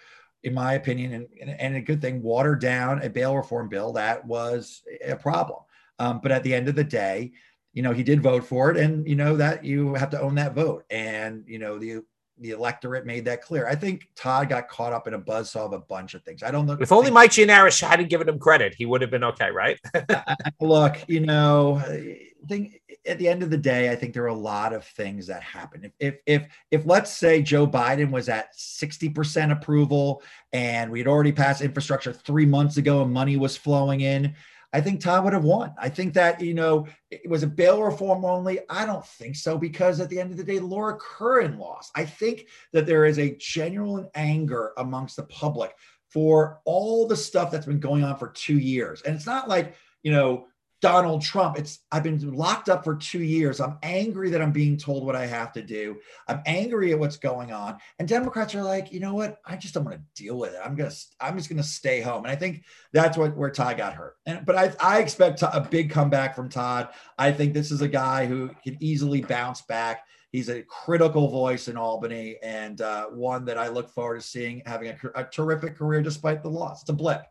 in 0.43 0.53
my 0.53 0.73
opinion, 0.73 1.27
and, 1.39 1.49
and 1.49 1.75
a 1.75 1.81
good 1.81 2.01
thing, 2.01 2.21
watered 2.21 2.61
down 2.61 3.03
a 3.03 3.09
bail 3.09 3.35
reform 3.35 3.69
bill 3.69 3.93
that 3.93 4.25
was 4.25 4.81
a 5.05 5.15
problem. 5.15 5.59
Um, 5.99 6.19
but 6.21 6.31
at 6.31 6.43
the 6.43 6.53
end 6.53 6.67
of 6.67 6.75
the 6.75 6.83
day, 6.83 7.31
you 7.73 7.83
know, 7.83 7.93
he 7.93 8.03
did 8.03 8.21
vote 8.21 8.43
for 8.43 8.71
it, 8.71 8.77
and 8.77 9.07
you 9.07 9.15
know 9.15 9.37
that 9.37 9.63
you 9.63 9.93
have 9.93 10.09
to 10.09 10.21
own 10.21 10.35
that 10.35 10.55
vote. 10.55 10.83
And 10.89 11.43
you 11.47 11.59
know, 11.59 11.77
the 11.77 12.01
the 12.41 12.49
electorate 12.49 13.05
made 13.05 13.25
that 13.25 13.41
clear. 13.41 13.67
I 13.67 13.75
think 13.75 14.09
Todd 14.15 14.49
got 14.49 14.67
caught 14.67 14.93
up 14.93 15.07
in 15.07 15.13
a 15.13 15.19
buzzsaw 15.19 15.67
of 15.67 15.73
a 15.73 15.79
bunch 15.79 16.15
of 16.15 16.23
things. 16.23 16.41
I 16.43 16.51
don't 16.51 16.65
know. 16.65 16.77
If 16.79 16.91
only 16.91 17.11
Mike 17.11 17.31
Gianaris 17.31 17.79
hadn't 17.79 18.09
given 18.09 18.27
him 18.27 18.39
credit, 18.39 18.73
he 18.75 18.85
would 18.85 19.01
have 19.01 19.11
been 19.11 19.23
okay, 19.23 19.51
right? 19.51 19.79
Look, 20.59 20.97
you 21.07 21.21
know, 21.21 21.81
I 21.85 22.47
think 22.47 22.81
at 23.05 23.19
the 23.19 23.27
end 23.27 23.43
of 23.43 23.51
the 23.51 23.57
day, 23.57 23.91
I 23.91 23.95
think 23.95 24.13
there 24.13 24.23
are 24.23 24.27
a 24.27 24.33
lot 24.33 24.73
of 24.73 24.83
things 24.83 25.27
that 25.27 25.43
happen. 25.43 25.85
If 25.85 25.91
if 25.99 26.15
if, 26.25 26.47
if 26.71 26.85
let's 26.85 27.11
say 27.11 27.41
Joe 27.41 27.67
Biden 27.67 28.11
was 28.11 28.27
at 28.27 28.55
60% 28.55 29.51
approval 29.51 30.23
and 30.51 30.91
we 30.91 30.99
had 30.99 31.07
already 31.07 31.31
passed 31.31 31.61
infrastructure 31.61 32.13
three 32.13 32.45
months 32.45 32.77
ago 32.77 33.03
and 33.03 33.13
money 33.13 33.37
was 33.37 33.55
flowing 33.55 34.01
in, 34.01 34.35
I 34.73 34.81
think 34.81 35.01
Todd 35.01 35.23
would 35.25 35.33
have 35.33 35.43
won. 35.43 35.73
I 35.77 35.89
think 35.89 36.13
that, 36.13 36.41
you 36.41 36.53
know, 36.53 36.87
it 37.09 37.29
was 37.29 37.43
a 37.43 37.47
bail 37.47 37.83
reform 37.83 38.23
only. 38.23 38.59
I 38.69 38.85
don't 38.85 39.05
think 39.05 39.35
so 39.35 39.57
because 39.57 39.99
at 39.99 40.09
the 40.09 40.19
end 40.19 40.31
of 40.31 40.37
the 40.37 40.43
day, 40.43 40.59
Laura 40.59 40.97
Curran 40.97 41.57
lost. 41.59 41.91
I 41.95 42.05
think 42.05 42.47
that 42.71 42.85
there 42.85 43.05
is 43.05 43.19
a 43.19 43.35
genuine 43.37 44.07
anger 44.15 44.71
amongst 44.77 45.17
the 45.17 45.23
public 45.23 45.73
for 46.09 46.61
all 46.65 47.07
the 47.07 47.17
stuff 47.17 47.51
that's 47.51 47.65
been 47.65 47.79
going 47.79 48.03
on 48.03 48.17
for 48.17 48.29
two 48.29 48.57
years. 48.59 49.01
And 49.01 49.15
it's 49.15 49.25
not 49.25 49.49
like, 49.49 49.75
you 50.03 50.11
know, 50.11 50.47
Donald 50.81 51.21
Trump. 51.21 51.57
It's 51.57 51.79
I've 51.91 52.03
been 52.03 52.33
locked 52.33 52.67
up 52.67 52.83
for 52.83 52.95
two 52.95 53.21
years. 53.21 53.61
I'm 53.61 53.77
angry 53.83 54.31
that 54.31 54.41
I'm 54.41 54.51
being 54.51 54.77
told 54.77 55.05
what 55.05 55.15
I 55.15 55.27
have 55.27 55.53
to 55.53 55.61
do. 55.61 55.97
I'm 56.27 56.41
angry 56.45 56.91
at 56.91 56.99
what's 56.99 57.17
going 57.17 57.51
on. 57.51 57.77
And 57.99 58.07
Democrats 58.07 58.55
are 58.55 58.63
like, 58.63 58.91
you 58.91 58.99
know 58.99 59.13
what? 59.13 59.37
I 59.45 59.55
just 59.57 59.75
don't 59.75 59.85
want 59.85 59.97
to 59.97 60.23
deal 60.23 60.37
with 60.37 60.53
it. 60.53 60.59
I'm 60.63 60.75
gonna 60.75 60.91
I'm 61.19 61.37
just 61.37 61.49
gonna 61.49 61.63
stay 61.63 62.01
home. 62.01 62.25
And 62.25 62.31
I 62.31 62.35
think 62.35 62.63
that's 62.93 63.17
what 63.17 63.37
where 63.37 63.51
Todd 63.51 63.77
got 63.77 63.93
hurt. 63.93 64.15
And 64.25 64.45
but 64.45 64.55
I 64.55 64.73
I 64.81 64.99
expect 64.99 65.43
a 65.43 65.67
big 65.69 65.91
comeback 65.91 66.35
from 66.35 66.49
Todd. 66.49 66.89
I 67.17 67.31
think 67.31 67.53
this 67.53 67.71
is 67.71 67.81
a 67.81 67.87
guy 67.87 68.25
who 68.25 68.49
can 68.63 68.77
easily 68.79 69.21
bounce 69.21 69.61
back. 69.61 70.03
He's 70.31 70.49
a 70.49 70.63
critical 70.63 71.27
voice 71.27 71.67
in 71.67 71.77
Albany 71.77 72.37
and 72.41 72.79
uh, 72.81 73.07
one 73.07 73.45
that 73.45 73.57
I 73.57 73.67
look 73.67 73.89
forward 73.89 74.21
to 74.21 74.25
seeing 74.25 74.61
having 74.65 74.89
a, 74.89 74.97
a 75.13 75.25
terrific 75.25 75.77
career 75.77 76.01
despite 76.01 76.41
the 76.41 76.49
loss. 76.49 76.81
It's 76.81 76.89
a 76.89 76.93
blip. 76.93 77.21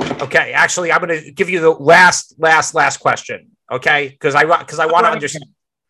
Okay, 0.00 0.52
actually, 0.52 0.92
I'm 0.92 1.00
going 1.00 1.22
to 1.22 1.30
give 1.32 1.48
you 1.48 1.60
the 1.60 1.70
last, 1.70 2.34
last, 2.38 2.74
last 2.74 2.98
question. 2.98 3.50
Okay, 3.70 4.08
because 4.08 4.34
I 4.34 4.44
because 4.44 4.78
I 4.78 4.86
want 4.86 5.06
to 5.06 5.12
understand. 5.12 5.46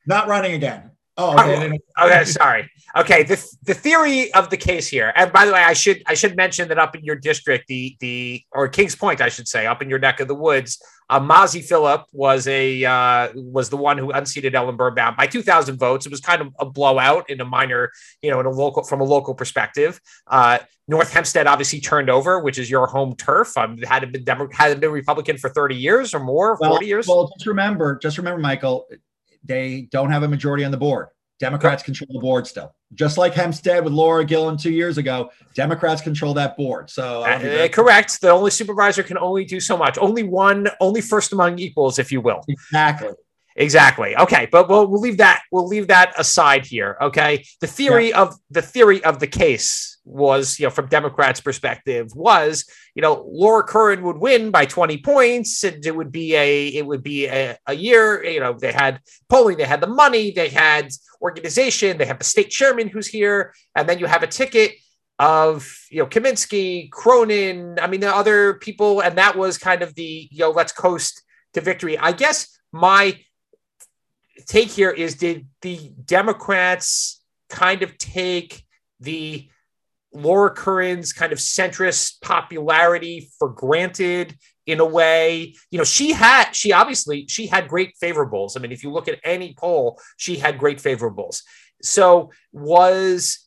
Not 0.06 0.28
running 0.28 0.52
again. 0.54 0.90
Oh, 1.16 1.32
okay. 1.38 1.78
Oh, 1.96 2.06
okay. 2.06 2.24
Sorry. 2.24 2.70
Okay. 2.96 3.22
The, 3.22 3.56
the 3.62 3.74
theory 3.74 4.32
of 4.34 4.50
the 4.50 4.56
case 4.56 4.88
here, 4.88 5.12
and 5.14 5.32
by 5.32 5.46
the 5.46 5.52
way, 5.52 5.62
I 5.62 5.72
should 5.72 6.02
I 6.06 6.14
should 6.14 6.36
mention 6.36 6.68
that 6.68 6.78
up 6.78 6.96
in 6.96 7.04
your 7.04 7.16
district, 7.16 7.68
the 7.68 7.96
the 8.00 8.42
or 8.50 8.66
Kings 8.68 8.96
Point, 8.96 9.20
I 9.20 9.28
should 9.28 9.46
say, 9.46 9.66
up 9.66 9.80
in 9.80 9.88
your 9.88 10.00
neck 10.00 10.18
of 10.18 10.26
the 10.26 10.34
woods, 10.34 10.82
uh, 11.10 11.20
Mazi 11.20 11.60
Pilip 11.60 12.04
was 12.12 12.48
a 12.48 12.84
uh, 12.84 13.28
was 13.34 13.70
the 13.70 13.76
one 13.76 13.98
who 13.98 14.10
unseated 14.10 14.54
Ellen 14.54 14.76
Birnbaum 14.76 15.14
by 15.16 15.26
2,000 15.26 15.78
votes. 15.78 16.06
It 16.06 16.10
was 16.10 16.20
kind 16.20 16.42
of 16.42 16.48
a 16.58 16.64
blowout 16.64 17.30
in 17.30 17.40
a 17.40 17.44
minor, 17.44 17.92
you 18.22 18.30
know, 18.30 18.40
in 18.40 18.46
a 18.46 18.50
local 18.50 18.82
from 18.82 19.00
a 19.00 19.04
local 19.04 19.34
perspective. 19.34 20.00
Uh, 20.26 20.58
North 20.88 21.12
Hempstead 21.12 21.46
obviously 21.46 21.80
turned 21.80 22.10
over, 22.10 22.40
which 22.40 22.58
is 22.58 22.68
your 22.68 22.86
home 22.86 23.14
turf. 23.16 23.56
Um, 23.56 23.78
had 23.78 24.02
it 24.02 24.12
been 24.12 24.24
Demo- 24.24 24.48
had 24.52 24.72
it 24.72 24.80
been 24.80 24.90
Republican 24.90 25.38
for 25.38 25.48
30 25.48 25.76
years 25.76 26.12
or 26.12 26.20
more, 26.20 26.58
well, 26.60 26.72
40 26.72 26.86
years. 26.86 27.06
Well, 27.06 27.30
just 27.36 27.46
remember, 27.46 27.98
just 27.98 28.18
remember, 28.18 28.40
Michael, 28.40 28.86
they 29.44 29.88
don't 29.92 30.10
have 30.10 30.22
a 30.22 30.28
majority 30.28 30.64
on 30.64 30.70
the 30.70 30.76
board. 30.76 31.08
Democrats 31.40 31.82
control 31.82 32.08
the 32.12 32.20
board 32.20 32.46
still, 32.46 32.74
just 32.94 33.18
like 33.18 33.34
Hempstead 33.34 33.82
with 33.82 33.92
Laura 33.92 34.24
Gillen 34.24 34.56
two 34.56 34.70
years 34.70 34.98
ago. 34.98 35.30
Democrats 35.54 36.00
control 36.00 36.32
that 36.34 36.56
board. 36.56 36.88
So 36.88 37.24
uh, 37.24 37.68
correct. 37.68 38.20
The 38.20 38.30
only 38.30 38.52
supervisor 38.52 39.02
can 39.02 39.18
only 39.18 39.44
do 39.44 39.58
so 39.58 39.76
much. 39.76 39.98
Only 39.98 40.22
one, 40.22 40.68
only 40.80 41.00
first 41.00 41.32
among 41.32 41.58
equals, 41.58 41.98
if 41.98 42.12
you 42.12 42.20
will. 42.20 42.40
Exactly. 42.48 43.10
Exactly. 43.56 44.16
Okay, 44.16 44.48
but 44.50 44.68
we'll, 44.68 44.88
we'll 44.88 45.00
leave 45.00 45.18
that 45.18 45.42
we'll 45.52 45.68
leave 45.68 45.86
that 45.86 46.12
aside 46.18 46.66
here. 46.66 46.96
Okay, 47.00 47.44
the 47.60 47.68
theory 47.68 48.08
yeah. 48.08 48.22
of 48.22 48.36
the 48.50 48.62
theory 48.62 49.02
of 49.04 49.20
the 49.20 49.28
case 49.28 49.98
was, 50.04 50.58
you 50.58 50.66
know, 50.66 50.70
from 50.70 50.88
Democrats' 50.88 51.40
perspective, 51.40 52.10
was 52.16 52.64
you 52.96 53.02
know 53.02 53.24
Laura 53.28 53.62
Curran 53.62 54.02
would 54.02 54.18
win 54.18 54.50
by 54.50 54.64
twenty 54.64 54.98
points, 54.98 55.62
and 55.62 55.86
it 55.86 55.94
would 55.94 56.10
be 56.10 56.34
a 56.34 56.66
it 56.68 56.84
would 56.84 57.04
be 57.04 57.26
a, 57.26 57.56
a 57.66 57.74
year. 57.74 58.24
You 58.24 58.40
know, 58.40 58.54
they 58.54 58.72
had 58.72 59.00
polling, 59.28 59.56
they 59.56 59.64
had 59.64 59.80
the 59.80 59.86
money, 59.86 60.32
they 60.32 60.48
had 60.48 60.90
organization, 61.22 61.96
they 61.96 62.06
have 62.06 62.18
the 62.18 62.24
state 62.24 62.50
chairman 62.50 62.88
who's 62.88 63.06
here, 63.06 63.54
and 63.76 63.88
then 63.88 64.00
you 64.00 64.06
have 64.06 64.24
a 64.24 64.28
ticket 64.28 64.72
of 65.20 65.64
you 65.90 65.98
know 66.00 66.06
Kaminsky, 66.06 66.90
Cronin. 66.90 67.78
I 67.80 67.86
mean, 67.86 68.00
the 68.00 68.12
other 68.12 68.54
people, 68.54 69.00
and 69.00 69.16
that 69.16 69.36
was 69.38 69.58
kind 69.58 69.82
of 69.82 69.94
the 69.94 70.28
you 70.32 70.40
know 70.40 70.50
let's 70.50 70.72
coast 70.72 71.22
to 71.52 71.60
victory. 71.60 71.96
I 71.96 72.10
guess 72.10 72.58
my 72.72 73.16
take 74.46 74.68
here 74.68 74.90
is 74.90 75.14
did 75.14 75.46
the 75.62 75.92
Democrats 76.04 77.22
kind 77.48 77.82
of 77.82 77.96
take 77.98 78.64
the 79.00 79.48
Laura 80.12 80.50
Curran's 80.50 81.12
kind 81.12 81.32
of 81.32 81.38
centrist 81.38 82.20
popularity 82.20 83.30
for 83.38 83.48
granted 83.48 84.36
in 84.66 84.80
a 84.80 84.84
way? 84.84 85.54
You 85.70 85.78
know, 85.78 85.84
she 85.84 86.12
had, 86.12 86.52
she 86.52 86.72
obviously, 86.72 87.26
she 87.28 87.46
had 87.46 87.68
great 87.68 87.94
favorables. 88.02 88.56
I 88.56 88.60
mean, 88.60 88.72
if 88.72 88.82
you 88.82 88.90
look 88.90 89.08
at 89.08 89.18
any 89.24 89.54
poll, 89.54 90.00
she 90.16 90.36
had 90.36 90.58
great 90.58 90.78
favorables. 90.78 91.42
So 91.82 92.30
was, 92.52 93.40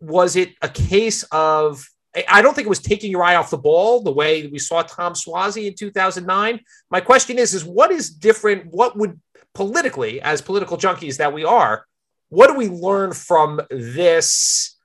was 0.00 0.36
it 0.36 0.54
a 0.60 0.68
case 0.68 1.22
of, 1.32 1.88
I 2.28 2.42
don't 2.42 2.54
think 2.54 2.66
it 2.66 2.70
was 2.70 2.80
taking 2.80 3.10
your 3.10 3.22
eye 3.22 3.36
off 3.36 3.50
the 3.50 3.58
ball 3.58 4.02
the 4.02 4.12
way 4.12 4.46
we 4.46 4.58
saw 4.58 4.82
Tom 4.82 5.12
Suozzi 5.12 5.66
in 5.68 5.74
2009. 5.74 6.60
My 6.90 7.00
question 7.00 7.38
is, 7.38 7.54
is 7.54 7.64
what 7.64 7.92
is 7.92 8.10
different? 8.10 8.72
What 8.72 8.96
would 8.96 9.20
politically, 9.58 10.22
as 10.22 10.40
political 10.40 10.76
junkies 10.76 11.16
that 11.16 11.32
we 11.32 11.44
are, 11.44 11.84
what 12.28 12.46
do 12.46 12.54
we 12.54 12.68
learn 12.68 13.12
from 13.12 13.60
this? 13.70 14.76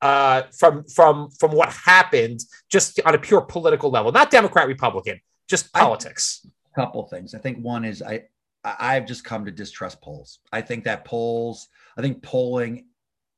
Uh, 0.00 0.44
from 0.58 0.84
from 0.84 1.30
from 1.32 1.50
what 1.50 1.68
happened, 1.70 2.40
just 2.70 3.00
on 3.04 3.14
a 3.14 3.18
pure 3.18 3.42
political 3.42 3.90
level, 3.90 4.12
not 4.12 4.30
Democrat 4.30 4.66
Republican, 4.66 5.20
just 5.46 5.70
politics. 5.74 6.46
A 6.74 6.80
couple 6.80 7.06
things. 7.08 7.34
I 7.34 7.38
think 7.38 7.58
one 7.58 7.84
is 7.84 8.02
I 8.02 8.22
I've 8.64 9.04
just 9.04 9.24
come 9.24 9.44
to 9.44 9.50
distrust 9.50 10.00
polls. 10.00 10.38
I 10.52 10.62
think 10.62 10.84
that 10.84 11.04
polls. 11.04 11.68
I 11.98 12.00
think 12.00 12.22
polling 12.22 12.86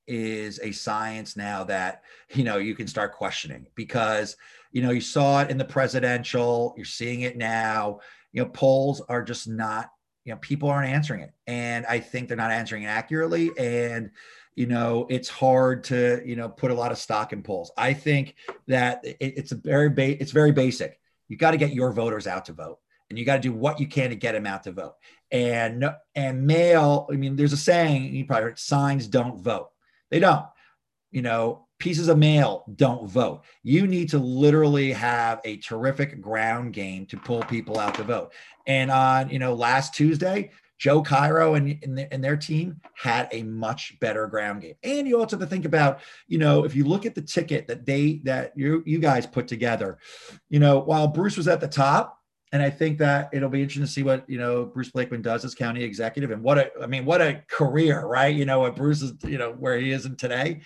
is 0.07 0.61
a 0.63 0.73
science 0.73 1.37
now 1.37 1.65
that 1.65 2.03
you 2.35 2.45
know 2.45 2.59
you 2.59 2.75
can 2.75 2.87
start 2.87 3.15
questioning 3.15 3.67
because 3.75 4.37
you 4.73 4.83
know 4.83 4.91
you 4.91 5.01
saw 5.01 5.41
it 5.41 5.51
in 5.51 5.59
the 5.59 5.65
presidential 5.65 6.75
you're 6.77 6.85
seeing 6.85 7.21
it 7.21 7.37
now 7.37 8.01
you 8.33 8.43
know 8.43 8.49
polls 8.51 9.01
are 9.09 9.23
just 9.23 9.49
not 9.49 9.91
you 10.25 10.33
know 10.33 10.39
people 10.39 10.69
aren't 10.69 10.89
answering 10.89 11.21
it. 11.21 11.33
And 11.47 11.85
i 11.87 11.99
think 11.99 12.29
they're 12.29 12.37
not 12.37 12.51
answering 12.51 12.85
it 12.85 12.87
accurately. 12.87 13.51
And 13.59 14.11
you 14.55 14.67
know 14.67 15.07
it's 15.09 15.29
hard 15.29 15.85
to 15.85 16.21
you 16.25 16.37
know 16.37 16.49
put 16.49 16.71
a 16.71 16.75
lot 16.75 16.93
of 16.93 16.99
stock 16.99 17.33
in 17.33 17.43
polls. 17.43 17.73
I 17.77 17.95
think 17.95 18.37
that 18.67 19.05
it, 19.05 19.17
it's 19.21 19.53
a 19.53 19.57
very 19.57 19.91
ba- 19.91 20.21
it's 20.21 20.33
very 20.33 20.53
basic. 20.53 21.01
You 21.29 21.37
got 21.37 21.53
to 21.53 21.57
get 21.57 21.73
your 21.73 21.93
voters 21.93 22.27
out 22.27 22.45
to 22.47 22.53
vote 22.53 22.79
and 23.13 23.19
you 23.19 23.27
got 23.27 23.37
to 23.37 23.43
do 23.43 23.53
what 23.53 23.79
you 23.79 23.87
can 23.87 24.09
to 24.09 24.17
get 24.17 24.33
them 24.33 24.47
out 24.47 24.63
to 24.65 24.73
vote. 24.73 24.95
And 25.31 25.85
and 26.15 26.47
mail 26.47 27.07
i 27.11 27.17
mean 27.17 27.37
there's 27.37 27.53
a 27.53 27.59
saying 27.59 28.15
you 28.15 28.25
probably 28.27 28.45
heard 28.45 28.59
signs 28.59 29.07
don't 29.07 29.43
vote. 29.43 29.71
They 30.11 30.19
don't. 30.19 30.47
You 31.11 31.23
know 31.23 31.67
pieces 31.83 32.07
of 32.07 32.17
mail 32.17 32.65
don't 32.77 33.11
vote. 33.11 33.43
You 33.65 33.89
need 33.89 34.09
to 34.11 34.19
literally 34.19 34.93
have 34.93 35.41
a 35.45 35.57
terrific 35.57 36.21
ground 36.21 36.75
game 36.75 37.07
to 37.07 37.17
pull 37.17 37.43
people 37.43 37.81
out 37.81 37.97
to 37.97 38.05
vote. 38.05 38.33
And 38.69 38.89
on, 38.89 39.31
you 39.31 39.41
know, 39.41 39.53
last 39.53 39.93
Tuesday, 39.93 40.53
Joe 40.79 41.03
Cairo 41.03 41.55
and, 41.55 41.77
and, 41.83 41.99
the, 41.99 42.13
and, 42.13 42.23
their 42.23 42.37
team 42.37 42.81
had 42.95 43.29
a 43.33 43.43
much 43.43 43.99
better 43.99 44.29
ground 44.29 44.63
game. 44.63 44.77
And 44.85 45.09
you 45.09 45.19
also 45.19 45.37
have 45.37 45.45
to 45.45 45.51
think 45.51 45.65
about, 45.65 45.99
you 46.29 46.39
know, 46.39 46.65
if 46.65 46.77
you 46.77 46.85
look 46.85 47.05
at 47.05 47.17
the 47.17 47.21
ticket 47.21 47.67
that 47.67 47.85
they 47.85 48.21
that 48.25 48.53
you 48.55 48.85
you 48.87 49.01
guys 49.01 49.27
put 49.27 49.49
together, 49.49 49.99
you 50.51 50.61
know, 50.61 50.79
while 50.79 51.09
Bruce 51.09 51.37
was 51.37 51.49
at 51.49 51.61
the 51.61 51.69
top, 51.69 52.17
and 52.53 52.63
I 52.63 52.71
think 52.71 52.99
that 52.99 53.31
it'll 53.33 53.49
be 53.49 53.61
interesting 53.61 53.87
to 53.87 53.91
see 53.91 54.03
what 54.05 54.29
you 54.29 54.39
know 54.39 54.67
Bruce 54.67 54.91
Blakeman 54.91 55.23
does 55.23 55.45
as 55.45 55.55
county 55.55 55.83
executive, 55.83 56.31
and 56.31 56.43
what 56.43 56.59
a 56.59 56.71
I 56.81 56.87
mean, 56.87 57.05
what 57.05 57.21
a 57.21 57.43
career, 57.49 58.05
right? 58.05 58.35
You 58.35 58.45
know, 58.45 58.61
what 58.61 58.77
Bruce 58.77 59.03
is, 59.03 59.13
you 59.25 59.39
know, 59.39 59.53
where 59.53 59.79
he 59.79 59.91
is 59.91 60.07
in 60.07 60.17
today. 60.17 60.63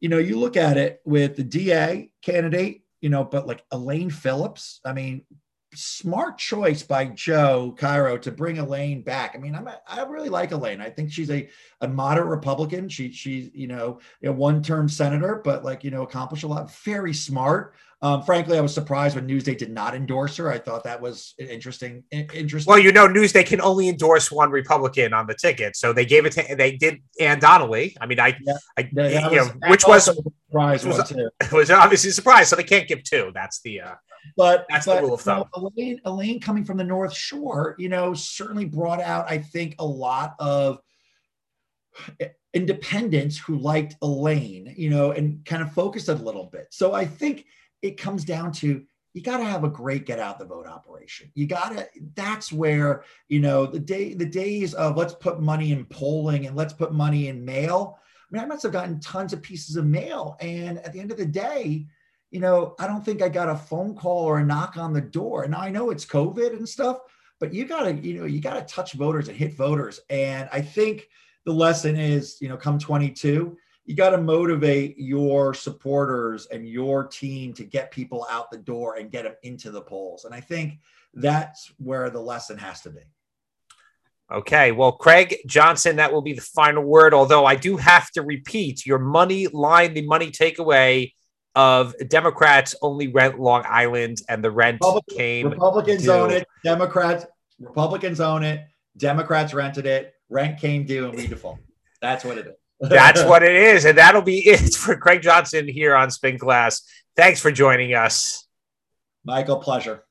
You 0.00 0.08
know, 0.08 0.18
you 0.18 0.38
look 0.38 0.56
at 0.56 0.76
it 0.76 1.00
with 1.04 1.36
the 1.36 1.44
DA 1.44 2.10
candidate, 2.22 2.82
you 3.00 3.08
know, 3.08 3.24
but 3.24 3.46
like 3.46 3.64
Elaine 3.72 4.10
Phillips. 4.10 4.80
I 4.84 4.92
mean, 4.92 5.24
smart 5.74 6.38
choice 6.38 6.82
by 6.82 7.06
Joe 7.06 7.74
Cairo 7.76 8.16
to 8.18 8.30
bring 8.30 8.58
Elaine 8.58 9.02
back. 9.02 9.34
I 9.34 9.38
mean, 9.38 9.54
I'm 9.54 9.66
a, 9.66 9.80
I 9.86 10.02
really 10.04 10.28
like 10.28 10.52
Elaine. 10.52 10.80
I 10.80 10.90
think 10.90 11.12
she's 11.12 11.30
a, 11.30 11.48
a 11.80 11.88
moderate 11.88 12.28
Republican. 12.28 12.88
She 12.88 13.12
she's 13.12 13.50
you 13.54 13.66
know 13.66 14.00
a 14.22 14.32
one 14.32 14.62
term 14.62 14.88
senator, 14.88 15.40
but 15.44 15.64
like 15.64 15.84
you 15.84 15.90
know 15.90 16.02
accomplished 16.02 16.44
a 16.44 16.48
lot. 16.48 16.72
Very 16.84 17.12
smart. 17.12 17.74
Um, 18.00 18.22
frankly, 18.22 18.56
I 18.56 18.60
was 18.60 18.72
surprised 18.72 19.16
when 19.16 19.26
Newsday 19.26 19.58
did 19.58 19.72
not 19.72 19.94
endorse 19.94 20.36
her. 20.36 20.52
I 20.52 20.58
thought 20.58 20.84
that 20.84 21.00
was 21.00 21.34
interesting. 21.38 22.04
Interesting. 22.12 22.70
Well, 22.70 22.78
you 22.78 22.92
know, 22.92 23.08
Newsday 23.08 23.44
can 23.44 23.60
only 23.60 23.88
endorse 23.88 24.30
one 24.30 24.50
Republican 24.50 25.12
on 25.12 25.26
the 25.26 25.34
ticket, 25.34 25.76
so 25.76 25.92
they 25.92 26.06
gave 26.06 26.24
it 26.24 26.32
to 26.32 26.54
they 26.54 26.76
did 26.76 27.02
Anne 27.18 27.40
Donnelly. 27.40 27.96
I 28.00 28.06
mean, 28.06 28.20
I, 28.20 28.36
yeah, 28.40 28.54
I 28.76 28.88
you 28.92 29.36
know, 29.36 29.50
which 29.66 29.84
was, 29.84 30.04
surprise 30.04 30.86
was, 30.86 31.12
was 31.52 31.70
obviously 31.72 32.10
a 32.10 32.12
surprise. 32.12 32.48
So 32.48 32.54
they 32.56 32.62
can't 32.62 32.86
give 32.86 33.02
two. 33.02 33.32
That's 33.34 33.60
the 33.62 33.80
uh, 33.80 33.94
but 34.36 34.66
that's 34.68 34.86
but, 34.86 34.96
the 34.96 35.02
rule 35.02 35.14
of 35.14 35.20
thumb. 35.20 35.48
You 35.56 35.62
know, 35.62 35.72
Elaine, 35.76 36.00
Elaine 36.04 36.40
coming 36.40 36.64
from 36.64 36.76
the 36.76 36.84
North 36.84 37.14
Shore, 37.14 37.74
you 37.78 37.88
know, 37.88 38.14
certainly 38.14 38.64
brought 38.64 39.00
out, 39.00 39.28
I 39.28 39.38
think, 39.38 39.74
a 39.80 39.84
lot 39.84 40.36
of 40.38 40.78
independents 42.54 43.38
who 43.38 43.58
liked 43.58 43.96
Elaine, 44.02 44.72
you 44.76 44.90
know, 44.90 45.10
and 45.10 45.44
kind 45.44 45.62
of 45.62 45.72
focused 45.72 46.08
a 46.08 46.14
little 46.14 46.46
bit. 46.46 46.68
So 46.70 46.92
I 46.92 47.04
think 47.04 47.44
it 47.82 47.98
comes 47.98 48.24
down 48.24 48.52
to 48.52 48.84
you 49.14 49.22
got 49.22 49.38
to 49.38 49.44
have 49.44 49.64
a 49.64 49.68
great 49.68 50.06
get 50.06 50.20
out 50.20 50.38
the 50.38 50.44
vote 50.44 50.66
operation. 50.66 51.30
You 51.34 51.46
got 51.46 51.76
to 51.76 51.88
that's 52.14 52.52
where, 52.52 53.04
you 53.28 53.40
know, 53.40 53.66
the 53.66 53.80
day 53.80 54.14
the 54.14 54.26
days 54.26 54.74
of 54.74 54.96
let's 54.96 55.14
put 55.14 55.40
money 55.40 55.72
in 55.72 55.84
polling 55.86 56.46
and 56.46 56.54
let's 56.54 56.72
put 56.72 56.92
money 56.92 57.28
in 57.28 57.44
mail. 57.44 57.98
I 58.04 58.34
mean, 58.34 58.44
I 58.44 58.46
must 58.46 58.62
have 58.62 58.72
gotten 58.72 59.00
tons 59.00 59.32
of 59.32 59.42
pieces 59.42 59.76
of 59.76 59.86
mail 59.86 60.36
and 60.40 60.78
at 60.78 60.92
the 60.92 61.00
end 61.00 61.10
of 61.10 61.16
the 61.16 61.26
day, 61.26 61.86
you 62.30 62.40
know, 62.40 62.74
I 62.78 62.86
don't 62.86 63.04
think 63.04 63.22
I 63.22 63.28
got 63.28 63.48
a 63.48 63.56
phone 63.56 63.94
call 63.94 64.24
or 64.24 64.38
a 64.38 64.44
knock 64.44 64.76
on 64.76 64.92
the 64.92 65.00
door. 65.00 65.44
And 65.44 65.54
I 65.54 65.70
know 65.70 65.90
it's 65.90 66.04
COVID 66.04 66.52
and 66.52 66.68
stuff, 66.68 66.98
but 67.40 67.54
you 67.54 67.64
got 67.64 67.84
to, 67.84 67.94
you 67.94 68.20
know, 68.20 68.26
you 68.26 68.40
got 68.40 68.54
to 68.54 68.74
touch 68.74 68.92
voters 68.92 69.28
and 69.28 69.36
hit 69.36 69.56
voters. 69.56 70.00
And 70.10 70.48
I 70.52 70.60
think 70.60 71.08
the 71.44 71.52
lesson 71.52 71.96
is, 71.96 72.36
you 72.40 72.48
know, 72.48 72.56
come 72.56 72.78
22, 72.78 73.56
you 73.88 73.94
got 73.94 74.10
to 74.10 74.18
motivate 74.18 74.98
your 74.98 75.54
supporters 75.54 76.46
and 76.52 76.68
your 76.68 77.06
team 77.06 77.54
to 77.54 77.64
get 77.64 77.90
people 77.90 78.26
out 78.30 78.50
the 78.50 78.58
door 78.58 78.96
and 78.96 79.10
get 79.10 79.24
them 79.24 79.32
into 79.42 79.70
the 79.70 79.80
polls. 79.80 80.26
And 80.26 80.34
I 80.34 80.40
think 80.40 80.80
that's 81.14 81.72
where 81.78 82.10
the 82.10 82.20
lesson 82.20 82.58
has 82.58 82.82
to 82.82 82.90
be. 82.90 83.00
Okay, 84.30 84.72
well, 84.72 84.92
Craig 84.92 85.38
Johnson, 85.46 85.96
that 85.96 86.12
will 86.12 86.20
be 86.20 86.34
the 86.34 86.42
final 86.42 86.82
word. 86.82 87.14
Although 87.14 87.46
I 87.46 87.56
do 87.56 87.78
have 87.78 88.10
to 88.10 88.20
repeat 88.20 88.84
your 88.84 88.98
money 88.98 89.46
line, 89.46 89.94
the 89.94 90.06
money 90.06 90.30
takeaway 90.30 91.14
of 91.54 91.94
Democrats 92.08 92.74
only 92.82 93.08
rent 93.08 93.40
Long 93.40 93.64
Island, 93.66 94.18
and 94.28 94.44
the 94.44 94.50
rent 94.50 94.80
Republican, 94.82 95.16
came. 95.16 95.48
Republicans 95.48 96.02
due. 96.02 96.12
own 96.12 96.30
it. 96.30 96.46
Democrats, 96.62 97.24
Republicans 97.58 98.20
own 98.20 98.42
it. 98.44 98.66
Democrats 98.98 99.54
rented 99.54 99.86
it. 99.86 100.12
Rent 100.28 100.60
came 100.60 100.84
due, 100.84 101.06
and 101.06 101.16
we 101.16 101.26
default. 101.26 101.58
That's 102.02 102.22
what 102.22 102.36
it 102.36 102.48
is. 102.48 102.52
That's 102.80 103.24
what 103.24 103.42
it 103.42 103.54
is, 103.54 103.84
and 103.84 103.98
that'll 103.98 104.22
be 104.22 104.38
it 104.38 104.74
for 104.74 104.96
Craig 104.96 105.22
Johnson 105.22 105.66
here 105.66 105.94
on 105.96 106.10
Spin 106.10 106.38
Class. 106.38 106.82
Thanks 107.16 107.40
for 107.40 107.50
joining 107.50 107.94
us, 107.94 108.46
Michael. 109.24 109.56
Pleasure. 109.56 110.04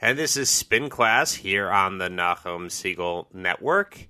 And 0.00 0.18
this 0.18 0.36
is 0.36 0.48
Spin 0.48 0.88
Class 0.88 1.34
here 1.34 1.68
on 1.68 1.98
the 1.98 2.08
Nachum 2.08 2.68
Segal 2.68 3.26
Network. 3.34 4.08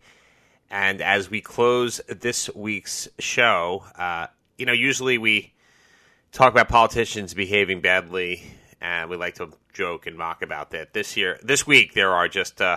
And 0.70 1.03
as 1.03 1.29
we 1.29 1.40
close 1.40 2.00
this 2.07 2.48
week's 2.55 3.09
show, 3.18 3.85
uh, 3.98 4.29
you 4.57 4.66
know, 4.66 4.72
usually 4.72 5.18
we 5.18 5.53
talk 6.31 6.53
about 6.53 6.68
politicians 6.68 7.35
behaving 7.35 7.81
badly, 7.81 8.44
and 8.81 9.11
we 9.11 9.16
like 9.16 9.35
to 9.37 9.50
joke 9.72 10.07
and 10.07 10.16
mock 10.16 10.42
about 10.42 10.70
that. 10.70 10.92
This 10.92 11.16
year, 11.16 11.40
this 11.42 11.66
week, 11.66 11.94
there 11.94 12.12
are 12.12 12.29
just 12.29 12.61
uh, 12.61 12.76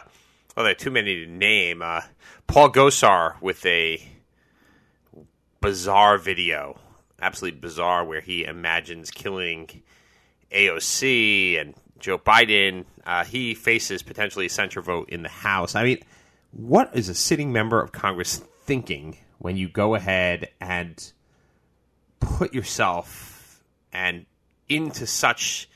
well, 0.55 0.63
there 0.63 0.71
are 0.71 0.75
too 0.75 0.89
many 0.91 1.25
to 1.25 1.31
name. 1.31 1.81
Uh, 1.81 2.01
Paul 2.47 2.71
Gosar 2.71 3.39
with 3.41 3.63
a 3.65 4.01
bizarre 5.63 6.17
video, 6.17 6.77
absolutely 7.21 7.59
bizarre, 7.59 8.03
where 8.03 8.21
he 8.21 8.43
imagines 8.43 9.09
killing 9.09 9.81
AOC 10.51 11.59
and 11.59 11.73
Joe 11.99 12.17
Biden. 12.17 12.85
Uh, 13.05 13.23
he 13.23 13.55
faces 13.55 14.03
potentially 14.03 14.47
a 14.47 14.49
censure 14.49 14.81
vote 14.81 15.09
in 15.09 15.23
the 15.23 15.29
House. 15.29 15.73
I 15.73 15.83
mean, 15.83 15.99
what 16.51 16.91
is 16.93 17.07
a 17.07 17.15
sitting 17.15 17.53
member 17.53 17.81
of 17.81 17.93
Congress 17.93 18.43
thinking 18.65 19.17
when 19.39 19.55
you 19.57 19.69
go 19.69 19.95
ahead 19.95 20.49
and 20.59 21.11
put 22.19 22.53
yourself 22.53 23.63
and 23.91 24.25
into 24.69 25.07
such 25.07 25.69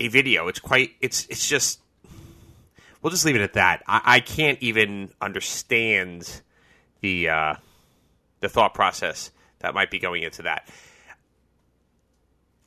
a 0.00 0.08
video. 0.08 0.48
It's 0.48 0.60
quite. 0.60 0.90
It's 1.00 1.26
it's 1.26 1.48
just. 1.48 1.80
We'll 3.02 3.10
just 3.10 3.24
leave 3.24 3.36
it 3.36 3.42
at 3.42 3.52
that. 3.52 3.82
I, 3.86 4.00
I 4.04 4.20
can't 4.20 4.58
even 4.60 5.12
understand 5.20 6.42
the 7.00 7.28
uh, 7.28 7.54
the 8.40 8.48
thought 8.48 8.74
process 8.74 9.30
that 9.60 9.74
might 9.74 9.90
be 9.90 9.98
going 9.98 10.22
into 10.22 10.42
that. 10.42 10.68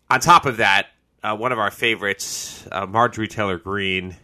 On 0.10 0.20
top 0.20 0.46
of 0.46 0.58
that, 0.58 0.88
uh, 1.22 1.36
one 1.36 1.52
of 1.52 1.60
our 1.60 1.72
favorites, 1.72 2.68
uh, 2.72 2.86
Marjorie 2.86 3.28
Taylor 3.28 3.58
Greene. 3.58 4.16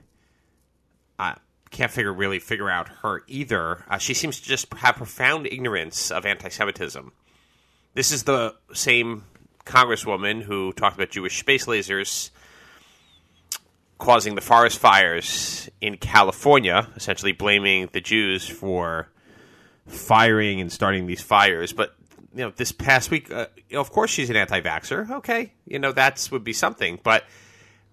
I 1.19 1.35
can't 1.69 1.91
figure 1.91 2.13
really 2.13 2.39
figure 2.39 2.69
out 2.69 2.89
her 3.03 3.23
either. 3.27 3.83
Uh, 3.89 3.97
she 3.97 4.13
seems 4.13 4.39
to 4.39 4.47
just 4.47 4.73
have 4.73 4.95
profound 4.95 5.45
ignorance 5.47 6.11
of 6.11 6.25
anti-Semitism. 6.25 7.11
This 7.93 8.11
is 8.11 8.23
the 8.23 8.55
same 8.73 9.25
congresswoman 9.65 10.43
who 10.43 10.71
talked 10.73 10.95
about 10.95 11.09
Jewish 11.09 11.39
space 11.39 11.65
lasers 11.65 12.31
causing 13.97 14.35
the 14.35 14.41
forest 14.41 14.79
fires 14.79 15.69
in 15.81 15.97
California, 15.97 16.87
essentially 16.95 17.31
blaming 17.31 17.89
the 17.91 18.01
Jews 18.01 18.47
for 18.47 19.09
firing 19.87 20.61
and 20.61 20.71
starting 20.71 21.07
these 21.07 21.21
fires. 21.21 21.73
But 21.73 21.95
you 22.33 22.43
know, 22.43 22.51
this 22.55 22.71
past 22.71 23.11
week, 23.11 23.31
uh, 23.31 23.47
of 23.73 23.91
course, 23.91 24.11
she's 24.11 24.29
an 24.29 24.35
anti-vaxer. 24.35 25.09
Okay, 25.09 25.53
you 25.65 25.79
know 25.79 25.91
that 25.93 26.27
would 26.31 26.43
be 26.43 26.53
something. 26.53 26.99
But 27.03 27.23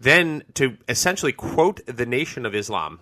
then 0.01 0.43
to 0.55 0.77
essentially 0.89 1.33
quote 1.33 1.81
the 1.87 2.07
Nation 2.07 2.45
of 2.45 2.55
Islam 2.55 2.99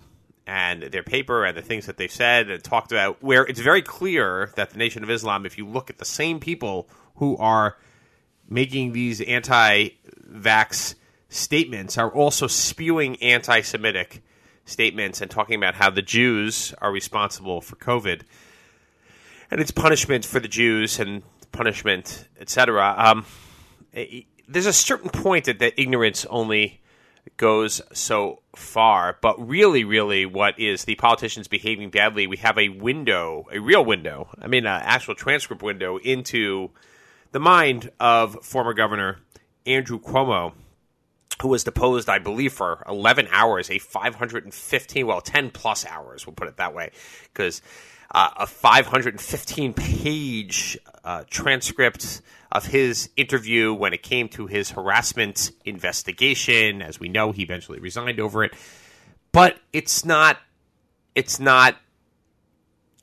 and 0.46 0.82
their 0.82 1.02
paper 1.02 1.44
and 1.44 1.56
the 1.56 1.62
things 1.62 1.86
that 1.86 1.96
they've 1.96 2.12
said 2.12 2.50
and 2.50 2.62
talked 2.62 2.92
about, 2.92 3.22
where 3.22 3.44
it's 3.46 3.60
very 3.60 3.82
clear 3.82 4.52
that 4.56 4.70
the 4.70 4.78
Nation 4.78 5.02
of 5.02 5.10
Islam, 5.10 5.46
if 5.46 5.56
you 5.56 5.66
look 5.66 5.88
at 5.88 5.98
the 5.98 6.04
same 6.04 6.40
people 6.40 6.88
who 7.16 7.36
are 7.38 7.76
making 8.48 8.92
these 8.92 9.20
anti-vax 9.20 10.94
statements 11.28 11.96
are 11.96 12.10
also 12.10 12.46
spewing 12.48 13.16
anti-Semitic 13.22 14.22
statements 14.64 15.20
and 15.20 15.30
talking 15.30 15.56
about 15.56 15.74
how 15.76 15.88
the 15.88 16.02
Jews 16.02 16.74
are 16.78 16.92
responsible 16.92 17.60
for 17.60 17.76
COVID 17.76 18.22
and 19.50 19.60
it's 19.60 19.70
punishment 19.70 20.24
for 20.24 20.40
the 20.40 20.48
Jews 20.48 20.98
and 21.00 21.22
punishment, 21.52 22.28
etc. 22.38 22.94
Um, 22.96 23.26
there's 24.48 24.66
a 24.66 24.72
certain 24.72 25.10
point 25.10 25.46
that 25.46 25.58
the 25.58 25.78
ignorance 25.80 26.24
only 26.26 26.80
goes 27.36 27.82
so 27.92 28.42
far, 28.56 29.18
but 29.20 29.36
really, 29.46 29.84
really, 29.84 30.26
what 30.26 30.58
is 30.58 30.84
the 30.84 30.94
politicians 30.96 31.48
behaving 31.48 31.90
badly? 31.90 32.26
We 32.26 32.38
have 32.38 32.58
a 32.58 32.68
window, 32.68 33.46
a 33.52 33.58
real 33.58 33.84
window. 33.84 34.28
I 34.40 34.46
mean, 34.46 34.66
an 34.66 34.82
actual 34.82 35.14
transcript 35.14 35.62
window 35.62 35.98
into 35.98 36.70
the 37.32 37.40
mind 37.40 37.90
of 38.00 38.44
former 38.44 38.74
Governor 38.74 39.18
Andrew 39.66 40.00
Cuomo, 40.00 40.52
who 41.42 41.48
was 41.48 41.64
deposed, 41.64 42.08
I 42.08 42.18
believe, 42.18 42.52
for 42.52 42.82
11 42.88 43.28
hours, 43.30 43.70
a 43.70 43.78
515, 43.78 45.06
well, 45.06 45.20
10 45.20 45.50
plus 45.50 45.86
hours, 45.86 46.26
we'll 46.26 46.34
put 46.34 46.48
it 46.48 46.56
that 46.56 46.74
way, 46.74 46.90
because 47.32 47.62
uh, 48.10 48.30
a 48.36 48.46
515 48.46 49.72
page 49.72 50.78
uh, 51.04 51.24
transcript 51.30 52.22
of 52.52 52.66
his 52.66 53.10
interview 53.16 53.72
when 53.72 53.92
it 53.92 54.02
came 54.02 54.28
to 54.28 54.46
his 54.46 54.70
harassment 54.70 55.52
investigation. 55.64 56.82
As 56.82 56.98
we 56.98 57.08
know, 57.08 57.32
he 57.32 57.42
eventually 57.42 57.78
resigned 57.78 58.20
over 58.20 58.42
it. 58.44 58.54
But 59.32 59.58
it's 59.72 60.04
not, 60.04 60.38
it's 61.14 61.38
not 61.38 61.76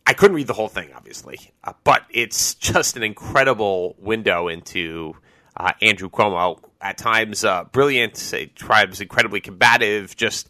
I 0.08 0.14
couldn't 0.14 0.36
read 0.36 0.48
the 0.48 0.54
whole 0.54 0.70
thing, 0.70 0.92
obviously, 0.96 1.52
uh, 1.66 1.74
but 1.84 2.04
it's 2.10 2.56
just 2.56 2.96
an 2.96 3.04
incredible 3.04 3.94
window 4.00 4.48
into 4.48 5.16
uh, 5.58 5.74
Andrew 5.82 6.10
Cuomo. 6.10 6.62
At 6.80 6.98
times, 6.98 7.44
uh, 7.44 7.66
brilliant. 7.66 8.34
At 8.34 8.56
times, 8.56 9.02
incredibly 9.02 9.42
combative. 9.42 10.16
Just 10.16 10.48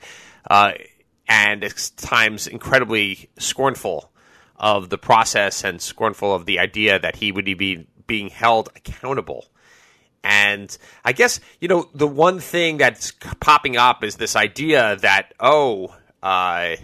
uh, 0.48 0.74
and 1.28 1.64
at 1.64 1.92
times 1.98 2.46
incredibly 2.46 3.32
scornful 3.40 4.12
of 4.58 4.90
the 4.90 4.98
process 4.98 5.64
and 5.64 5.82
scornful 5.82 6.34
of 6.34 6.46
the 6.46 6.60
idea 6.60 6.98
that 7.00 7.18
he 7.18 7.32
would 7.32 7.46
be 7.46 7.88
being 8.08 8.30
held 8.30 8.70
accountable. 8.76 9.46
And 10.24 10.76
I 11.06 11.14
guess, 11.14 11.40
you 11.62 11.68
know, 11.68 11.90
the 11.94 12.08
one 12.08 12.40
thing 12.40 12.78
that's 12.78 13.12
popping 13.40 13.78
up 13.78 14.04
is 14.04 14.16
this 14.16 14.36
idea 14.36 14.98
that, 14.98 15.34
oh, 15.40 15.96
uh, 16.24 16.76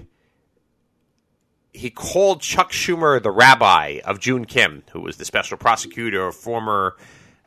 he 1.73 1.89
called 1.89 2.41
Chuck 2.41 2.71
Schumer 2.71 3.21
the 3.21 3.31
rabbi 3.31 3.99
of 4.05 4.19
Joon 4.19 4.45
Kim, 4.45 4.83
who 4.91 5.01
was 5.01 5.17
the 5.17 5.25
special 5.25 5.57
prosecutor, 5.57 6.31
former 6.31 6.95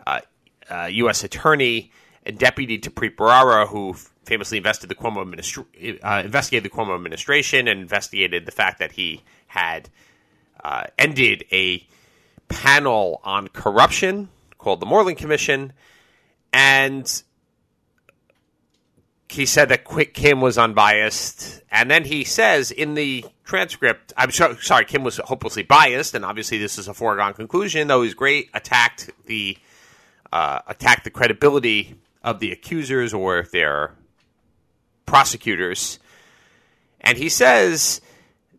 uh, 0.07 0.21
uh, 0.69 0.89
U.S. 0.91 1.23
attorney, 1.23 1.93
and 2.25 2.37
deputy 2.37 2.79
to 2.79 2.91
Preet 2.91 3.69
who 3.69 3.95
famously 4.25 4.59
invested 4.59 4.89
the 4.89 4.97
Cuomo 4.97 5.25
administra- 5.25 5.99
uh, 6.03 6.25
investigated 6.25 6.71
the 6.71 6.75
Cuomo 6.75 6.97
administration 6.97 7.69
and 7.69 7.81
investigated 7.81 8.45
the 8.45 8.53
fact 8.53 8.81
that 8.81 8.93
he 8.93 9.23
had 9.47 9.89
uh, 10.63 10.85
ended 10.99 11.45
a 11.53 11.87
panel 12.49 13.21
on 13.25 13.49
corruption 13.49 14.29
called 14.59 14.81
the 14.81 14.87
Moreland 14.87 15.19
Commission, 15.19 15.73
and 16.53 17.23
he 19.29 19.47
said 19.47 19.69
that 19.69 19.85
Quick 19.85 20.15
Kim 20.15 20.41
was 20.41 20.57
unbiased, 20.57 21.63
and 21.71 21.91
then 21.91 22.05
he 22.05 22.25
says 22.25 22.71
in 22.71 22.95
the 22.95 23.25
transcript, 23.45 24.13
I'm 24.17 24.31
so, 24.31 24.55
sorry, 24.57 24.85
Kim 24.85 25.05
was 25.05 25.19
hopelessly 25.19 25.63
biased, 25.63 26.15
and 26.15 26.25
obviously 26.25 26.59
this 26.59 26.79
is 26.79 26.89
a 26.89 26.95
foregone 26.95 27.35
conclusion. 27.35 27.89
Though 27.89 28.03
he's 28.03 28.15
great, 28.15 28.51
attacked 28.55 29.11
the 29.27 29.59
uh, 30.33 30.61
attacked 30.67 31.05
the 31.05 31.11
credibility 31.11 31.95
of 32.23 32.41
the 32.41 32.53
accusers 32.53 33.15
or 33.15 33.47
their 33.53 33.93
prosecutors, 35.07 35.99
and 37.01 37.19
he 37.19 37.29
says 37.29 38.01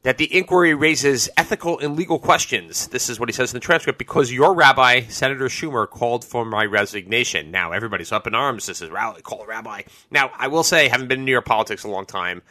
that 0.03 0.17
the 0.17 0.35
inquiry 0.35 0.73
raises 0.73 1.29
ethical 1.37 1.79
and 1.79 1.95
legal 1.95 2.19
questions. 2.19 2.87
This 2.87 3.09
is 3.09 3.19
what 3.19 3.29
he 3.29 3.33
says 3.33 3.51
in 3.51 3.55
the 3.55 3.61
transcript 3.61 3.99
because 3.99 4.31
your 4.31 4.53
rabbi, 4.53 5.01
Senator 5.01 5.45
Schumer, 5.45 5.89
called 5.89 6.23
for 6.23 6.45
my 6.45 6.65
resignation. 6.65 7.51
Now 7.51 7.71
everybody's 7.71 8.11
up 8.11 8.27
in 8.27 8.35
arms. 8.35 8.65
This 8.65 8.81
is 8.81 8.89
rally, 8.89 9.21
call 9.21 9.43
a 9.43 9.47
rabbi. 9.47 9.83
Now, 10.11 10.31
I 10.37 10.47
will 10.47 10.63
say, 10.63 10.87
haven't 10.87 11.07
been 11.07 11.19
in 11.19 11.25
New 11.25 11.31
York 11.31 11.45
politics 11.45 11.83
a 11.83 11.89
long 11.89 12.05
time. 12.05 12.41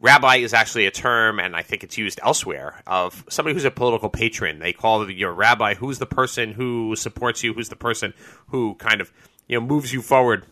Rabbi 0.00 0.36
is 0.36 0.52
actually 0.52 0.86
a 0.86 0.90
term, 0.90 1.40
and 1.40 1.56
I 1.56 1.62
think 1.62 1.82
it's 1.82 1.96
used 1.96 2.20
elsewhere, 2.22 2.82
of 2.86 3.24
somebody 3.30 3.54
who's 3.54 3.64
a 3.64 3.70
political 3.70 4.10
patron. 4.10 4.58
They 4.58 4.74
call 4.74 5.10
your 5.10 5.32
rabbi 5.32 5.74
who's 5.74 5.98
the 5.98 6.06
person 6.06 6.52
who 6.52 6.94
supports 6.96 7.42
you, 7.42 7.54
who's 7.54 7.70
the 7.70 7.76
person 7.76 8.12
who 8.48 8.74
kind 8.74 9.00
of 9.00 9.10
you 9.48 9.58
know 9.58 9.64
moves 9.64 9.92
you 9.92 10.02
forward 10.02 10.44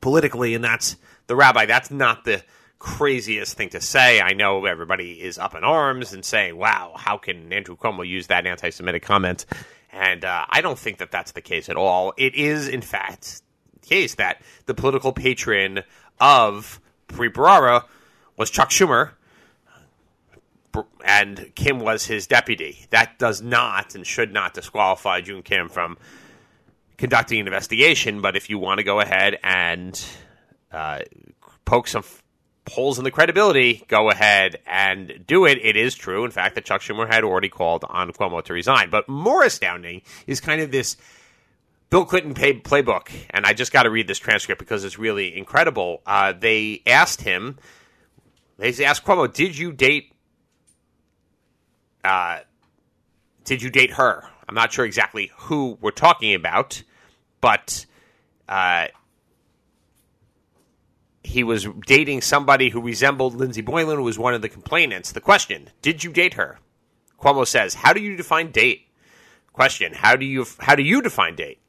politically, 0.00 0.54
and 0.54 0.62
that's 0.62 0.96
the 1.26 1.34
rabbi. 1.34 1.66
That's 1.66 1.90
not 1.90 2.24
the 2.24 2.44
craziest 2.84 3.56
thing 3.56 3.70
to 3.70 3.80
say. 3.80 4.20
I 4.20 4.34
know 4.34 4.66
everybody 4.66 5.12
is 5.12 5.38
up 5.38 5.54
in 5.54 5.64
arms 5.64 6.12
and 6.12 6.22
saying, 6.22 6.54
wow, 6.54 6.92
how 6.96 7.16
can 7.16 7.50
Andrew 7.50 7.78
Cuomo 7.78 8.06
use 8.06 8.26
that 8.26 8.46
anti 8.46 8.68
Semitic 8.68 9.02
comment? 9.02 9.46
And 9.90 10.22
uh, 10.22 10.44
I 10.50 10.60
don't 10.60 10.78
think 10.78 10.98
that 10.98 11.10
that's 11.10 11.32
the 11.32 11.40
case 11.40 11.70
at 11.70 11.76
all. 11.76 12.12
It 12.18 12.34
is, 12.34 12.68
in 12.68 12.82
fact, 12.82 13.40
the 13.80 13.86
case 13.86 14.16
that 14.16 14.42
the 14.66 14.74
political 14.74 15.12
patron 15.12 15.82
of 16.20 16.78
Bharara 17.08 17.84
was 18.36 18.50
Chuck 18.50 18.68
Schumer, 18.68 19.12
and 21.02 21.54
Kim 21.54 21.78
was 21.78 22.04
his 22.04 22.26
deputy. 22.26 22.84
That 22.90 23.18
does 23.18 23.40
not 23.40 23.94
and 23.94 24.06
should 24.06 24.30
not 24.30 24.52
disqualify 24.52 25.22
Joon 25.22 25.42
Kim 25.42 25.70
from 25.70 25.96
conducting 26.98 27.40
an 27.40 27.46
investigation. 27.46 28.20
But 28.20 28.36
if 28.36 28.50
you 28.50 28.58
want 28.58 28.78
to 28.78 28.84
go 28.84 29.00
ahead 29.00 29.38
and 29.42 30.04
uh, 30.70 30.98
poke 31.64 31.88
some 31.88 32.04
holes 32.68 32.98
in 32.98 33.04
the 33.04 33.10
credibility, 33.10 33.84
go 33.88 34.10
ahead 34.10 34.58
and 34.66 35.24
do 35.26 35.44
it. 35.44 35.58
It 35.62 35.76
is 35.76 35.94
true, 35.94 36.24
in 36.24 36.30
fact, 36.30 36.54
that 36.54 36.64
Chuck 36.64 36.80
Schumer 36.80 37.06
had 37.06 37.24
already 37.24 37.48
called 37.48 37.84
on 37.88 38.12
Cuomo 38.12 38.42
to 38.44 38.52
resign. 38.52 38.90
But 38.90 39.08
more 39.08 39.42
astounding 39.42 40.02
is 40.26 40.40
kind 40.40 40.60
of 40.60 40.70
this 40.70 40.96
Bill 41.90 42.04
Clinton 42.04 42.34
pay- 42.34 42.60
playbook. 42.60 43.10
And 43.30 43.44
I 43.44 43.52
just 43.52 43.72
got 43.72 43.84
to 43.84 43.90
read 43.90 44.08
this 44.08 44.18
transcript 44.18 44.58
because 44.58 44.84
it's 44.84 44.98
really 44.98 45.36
incredible. 45.36 46.02
Uh, 46.06 46.32
they 46.32 46.82
asked 46.86 47.20
him, 47.20 47.58
they 48.56 48.84
asked 48.84 49.04
Cuomo, 49.04 49.32
did 49.32 49.56
you 49.56 49.72
date, 49.72 50.12
uh, 52.02 52.40
did 53.44 53.62
you 53.62 53.70
date 53.70 53.92
her? 53.92 54.24
I'm 54.48 54.54
not 54.54 54.72
sure 54.72 54.84
exactly 54.84 55.30
who 55.36 55.78
we're 55.80 55.90
talking 55.90 56.34
about, 56.34 56.82
but 57.40 57.86
uh, 58.48 58.88
he 61.24 61.42
was 61.42 61.66
dating 61.86 62.20
somebody 62.20 62.68
who 62.68 62.80
resembled 62.80 63.34
Lindsey 63.34 63.62
Boylan, 63.62 63.96
who 63.96 64.04
was 64.04 64.18
one 64.18 64.34
of 64.34 64.42
the 64.42 64.48
complainants. 64.48 65.10
The 65.10 65.20
question: 65.20 65.70
Did 65.82 66.04
you 66.04 66.12
date 66.12 66.34
her? 66.34 66.60
Cuomo 67.18 67.46
says, 67.46 67.74
"How 67.74 67.92
do 67.92 68.00
you 68.00 68.14
define 68.16 68.52
date?" 68.52 68.88
Question: 69.52 69.94
How 69.94 70.16
do 70.16 70.26
you 70.26 70.46
how 70.60 70.74
do 70.74 70.82
you 70.82 71.00
define 71.00 71.34
date? 71.34 71.60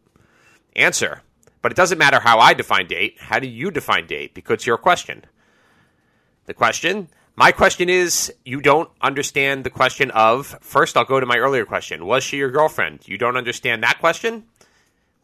Answer: 0.75 1.21
But 1.61 1.71
it 1.71 1.75
doesn't 1.75 1.97
matter 1.97 2.19
how 2.19 2.39
I 2.39 2.53
define 2.53 2.87
date. 2.87 3.15
How 3.19 3.39
do 3.39 3.47
you 3.47 3.71
define 3.71 4.05
date? 4.05 4.35
Because 4.35 4.55
it's 4.55 4.67
your 4.67 4.77
question. 4.77 5.23
The 6.45 6.53
question. 6.53 7.07
My 7.37 7.51
question 7.51 7.89
is, 7.89 8.33
you 8.45 8.61
don't 8.61 8.89
understand 9.01 9.65
the 9.65 9.69
question 9.69 10.09
of. 10.11 10.57
First, 10.61 10.95
I'll 10.95 11.03
go 11.03 11.19
to 11.19 11.25
my 11.25 11.37
earlier 11.37 11.65
question. 11.65 12.05
Was 12.05 12.23
she 12.23 12.37
your 12.37 12.49
girlfriend? 12.51 13.07
You 13.07 13.17
don't 13.17 13.35
understand 13.35 13.83
that 13.83 13.99
question. 13.99 14.45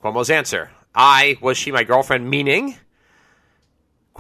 Cuomo's 0.01 0.29
answer: 0.29 0.71
I 0.95 1.37
was 1.41 1.57
she 1.57 1.71
my 1.71 1.83
girlfriend? 1.83 2.29
Meaning 2.29 2.77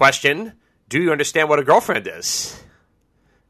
Question 0.01 0.53
Do 0.89 0.99
you 0.99 1.11
understand 1.11 1.47
what 1.47 1.59
a 1.59 1.63
girlfriend 1.63 2.07
is? 2.07 2.59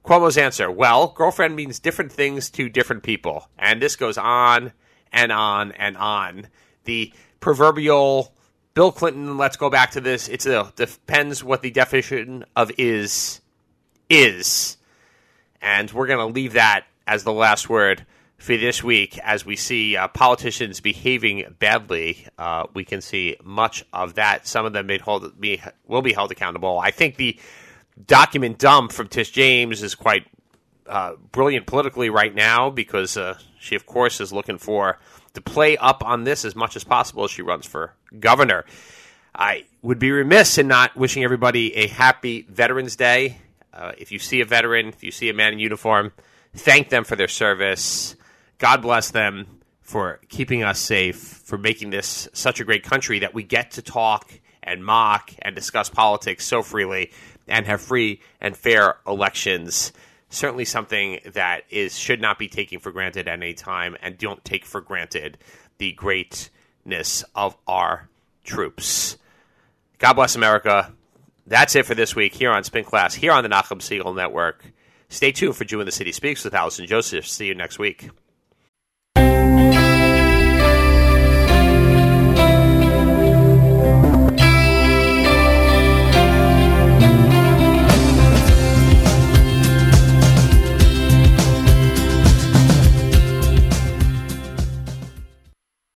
Cuomo's 0.04 0.38
answer 0.38 0.70
Well, 0.70 1.08
girlfriend 1.08 1.56
means 1.56 1.80
different 1.80 2.12
things 2.12 2.50
to 2.50 2.68
different 2.68 3.04
people. 3.04 3.48
And 3.58 3.82
this 3.82 3.96
goes 3.96 4.18
on 4.18 4.74
and 5.14 5.32
on 5.32 5.72
and 5.72 5.96
on. 5.96 6.48
The 6.84 7.14
proverbial 7.40 8.36
Bill 8.74 8.92
Clinton, 8.92 9.38
let's 9.38 9.56
go 9.56 9.70
back 9.70 9.92
to 9.92 10.02
this. 10.02 10.28
It 10.28 10.42
depends 10.76 11.42
what 11.42 11.62
the 11.62 11.72
definition 11.72 12.44
of 12.54 12.70
is 12.78 13.40
is. 14.10 14.76
And 15.62 15.90
we're 15.90 16.08
going 16.08 16.20
to 16.20 16.36
leave 16.36 16.52
that 16.52 16.84
as 17.08 17.24
the 17.24 17.32
last 17.32 17.70
word 17.70 18.06
for 18.42 18.58
this 18.58 18.84
week 18.84 19.20
as 19.20 19.46
we 19.46 19.56
see 19.56 19.96
uh, 19.96 20.08
politicians 20.08 20.80
behaving 20.80 21.56
badly. 21.60 22.28
Uh, 22.40 22.66
we 22.74 22.84
can 22.84 23.00
see 23.00 23.38
much 23.44 23.86
of 23.94 24.16
that. 24.16 24.48
Some 24.48 24.66
of 24.66 24.74
them 24.74 24.88
may 24.88 24.98
hold, 24.98 25.40
be, 25.40 25.62
will 25.86 26.02
be 26.02 26.12
held 26.12 26.32
accountable. 26.32 26.80
I 26.80 26.90
think 26.90 27.18
the 27.18 27.40
document 28.08 28.58
dump 28.58 28.94
from 28.94 29.10
Tish 29.10 29.30
James 29.30 29.84
is 29.84 29.94
quite 29.94 30.26
uh, 30.88 31.14
brilliant 31.32 31.68
politically 31.68 32.10
right 32.10 32.34
now 32.34 32.72
because 32.72 33.16
uh, 33.16 33.38
she, 33.60 33.76
of 33.76 33.86
course, 33.86 34.20
is 34.20 34.34
looking 34.34 34.58
for 34.58 34.98
to 35.36 35.42
play 35.42 35.78
up 35.78 36.04
on 36.04 36.24
this 36.24 36.44
as 36.44 36.56
much 36.56 36.76
as 36.76 36.84
possible 36.84 37.24
as 37.24 37.30
she 37.30 37.44
runs 37.44 37.68
for 37.68 37.94
governor. 38.20 38.66
I 39.36 39.66
would 39.84 40.00
be 40.00 40.10
remiss 40.10 40.58
in 40.58 40.68
not 40.68 40.98
wishing 40.98 41.24
everybody 41.24 41.76
a 41.76 41.88
happy 41.88 42.48
Veterans 42.50 42.96
Day. 42.96 43.38
Uh, 43.72 43.92
if 44.00 44.12
you 44.12 44.18
see 44.18 44.42
a 44.42 44.46
veteran, 44.46 44.88
if 44.88 45.04
you 45.04 45.12
see 45.12 45.30
a 45.30 45.34
man 45.34 45.54
in 45.54 45.60
uniform, 45.60 46.12
thank 46.56 46.90
them 46.90 47.04
for 47.04 47.16
their 47.16 47.28
service. 47.28 48.16
God 48.62 48.84
bless 48.84 49.10
them 49.10 49.48
for 49.82 50.20
keeping 50.30 50.62
us 50.62 50.80
safe, 50.80 51.18
for 51.18 51.58
making 51.58 51.90
this 51.90 52.30
such 52.32 52.60
a 52.60 52.64
great 52.64 52.84
country 52.84 53.18
that 53.18 53.34
we 53.34 53.42
get 53.42 53.72
to 53.72 53.82
talk 53.82 54.32
and 54.62 54.86
mock 54.86 55.32
and 55.42 55.56
discuss 55.56 55.90
politics 55.90 56.46
so 56.46 56.62
freely 56.62 57.12
and 57.48 57.66
have 57.66 57.82
free 57.82 58.22
and 58.40 58.56
fair 58.56 58.98
elections. 59.08 59.92
Certainly 60.30 60.66
something 60.66 61.22
that 61.34 61.64
is 61.72 61.98
should 61.98 62.22
not 62.22 62.38
be 62.38 62.48
taken 62.48 62.78
for 62.78 62.92
granted 62.92 63.28
at 63.28 63.34
any 63.34 63.56
time, 63.56 63.98
and 64.00 64.16
don't 64.20 64.46
take 64.46 64.64
for 64.64 64.80
granted 64.80 65.40
the 65.80 65.94
greatness 65.94 67.24
of 67.34 67.58
our 67.68 68.10
troops. 68.44 69.18
God 69.98 70.14
bless 70.14 70.36
America. 70.36 70.94
That's 71.48 71.76
it 71.76 71.88
for 71.88 71.96
this 71.96 72.16
week 72.16 72.36
here 72.36 72.52
on 72.52 72.64
Spin 72.64 72.84
Class, 72.84 73.16
here 73.16 73.32
on 73.32 73.42
the 73.42 73.50
Nachum 73.50 73.80
Segal 73.80 74.16
Network. 74.16 74.64
Stay 75.10 75.32
tuned 75.32 75.56
for 75.56 75.66
Jew 75.66 75.80
in 75.80 75.88
the 75.88 75.92
City 75.92 76.12
Speaks 76.12 76.44
with 76.44 76.54
Allison 76.54 76.86
Joseph. 76.86 77.28
See 77.28 77.48
you 77.48 77.56
next 77.56 77.80
week. 77.80 78.12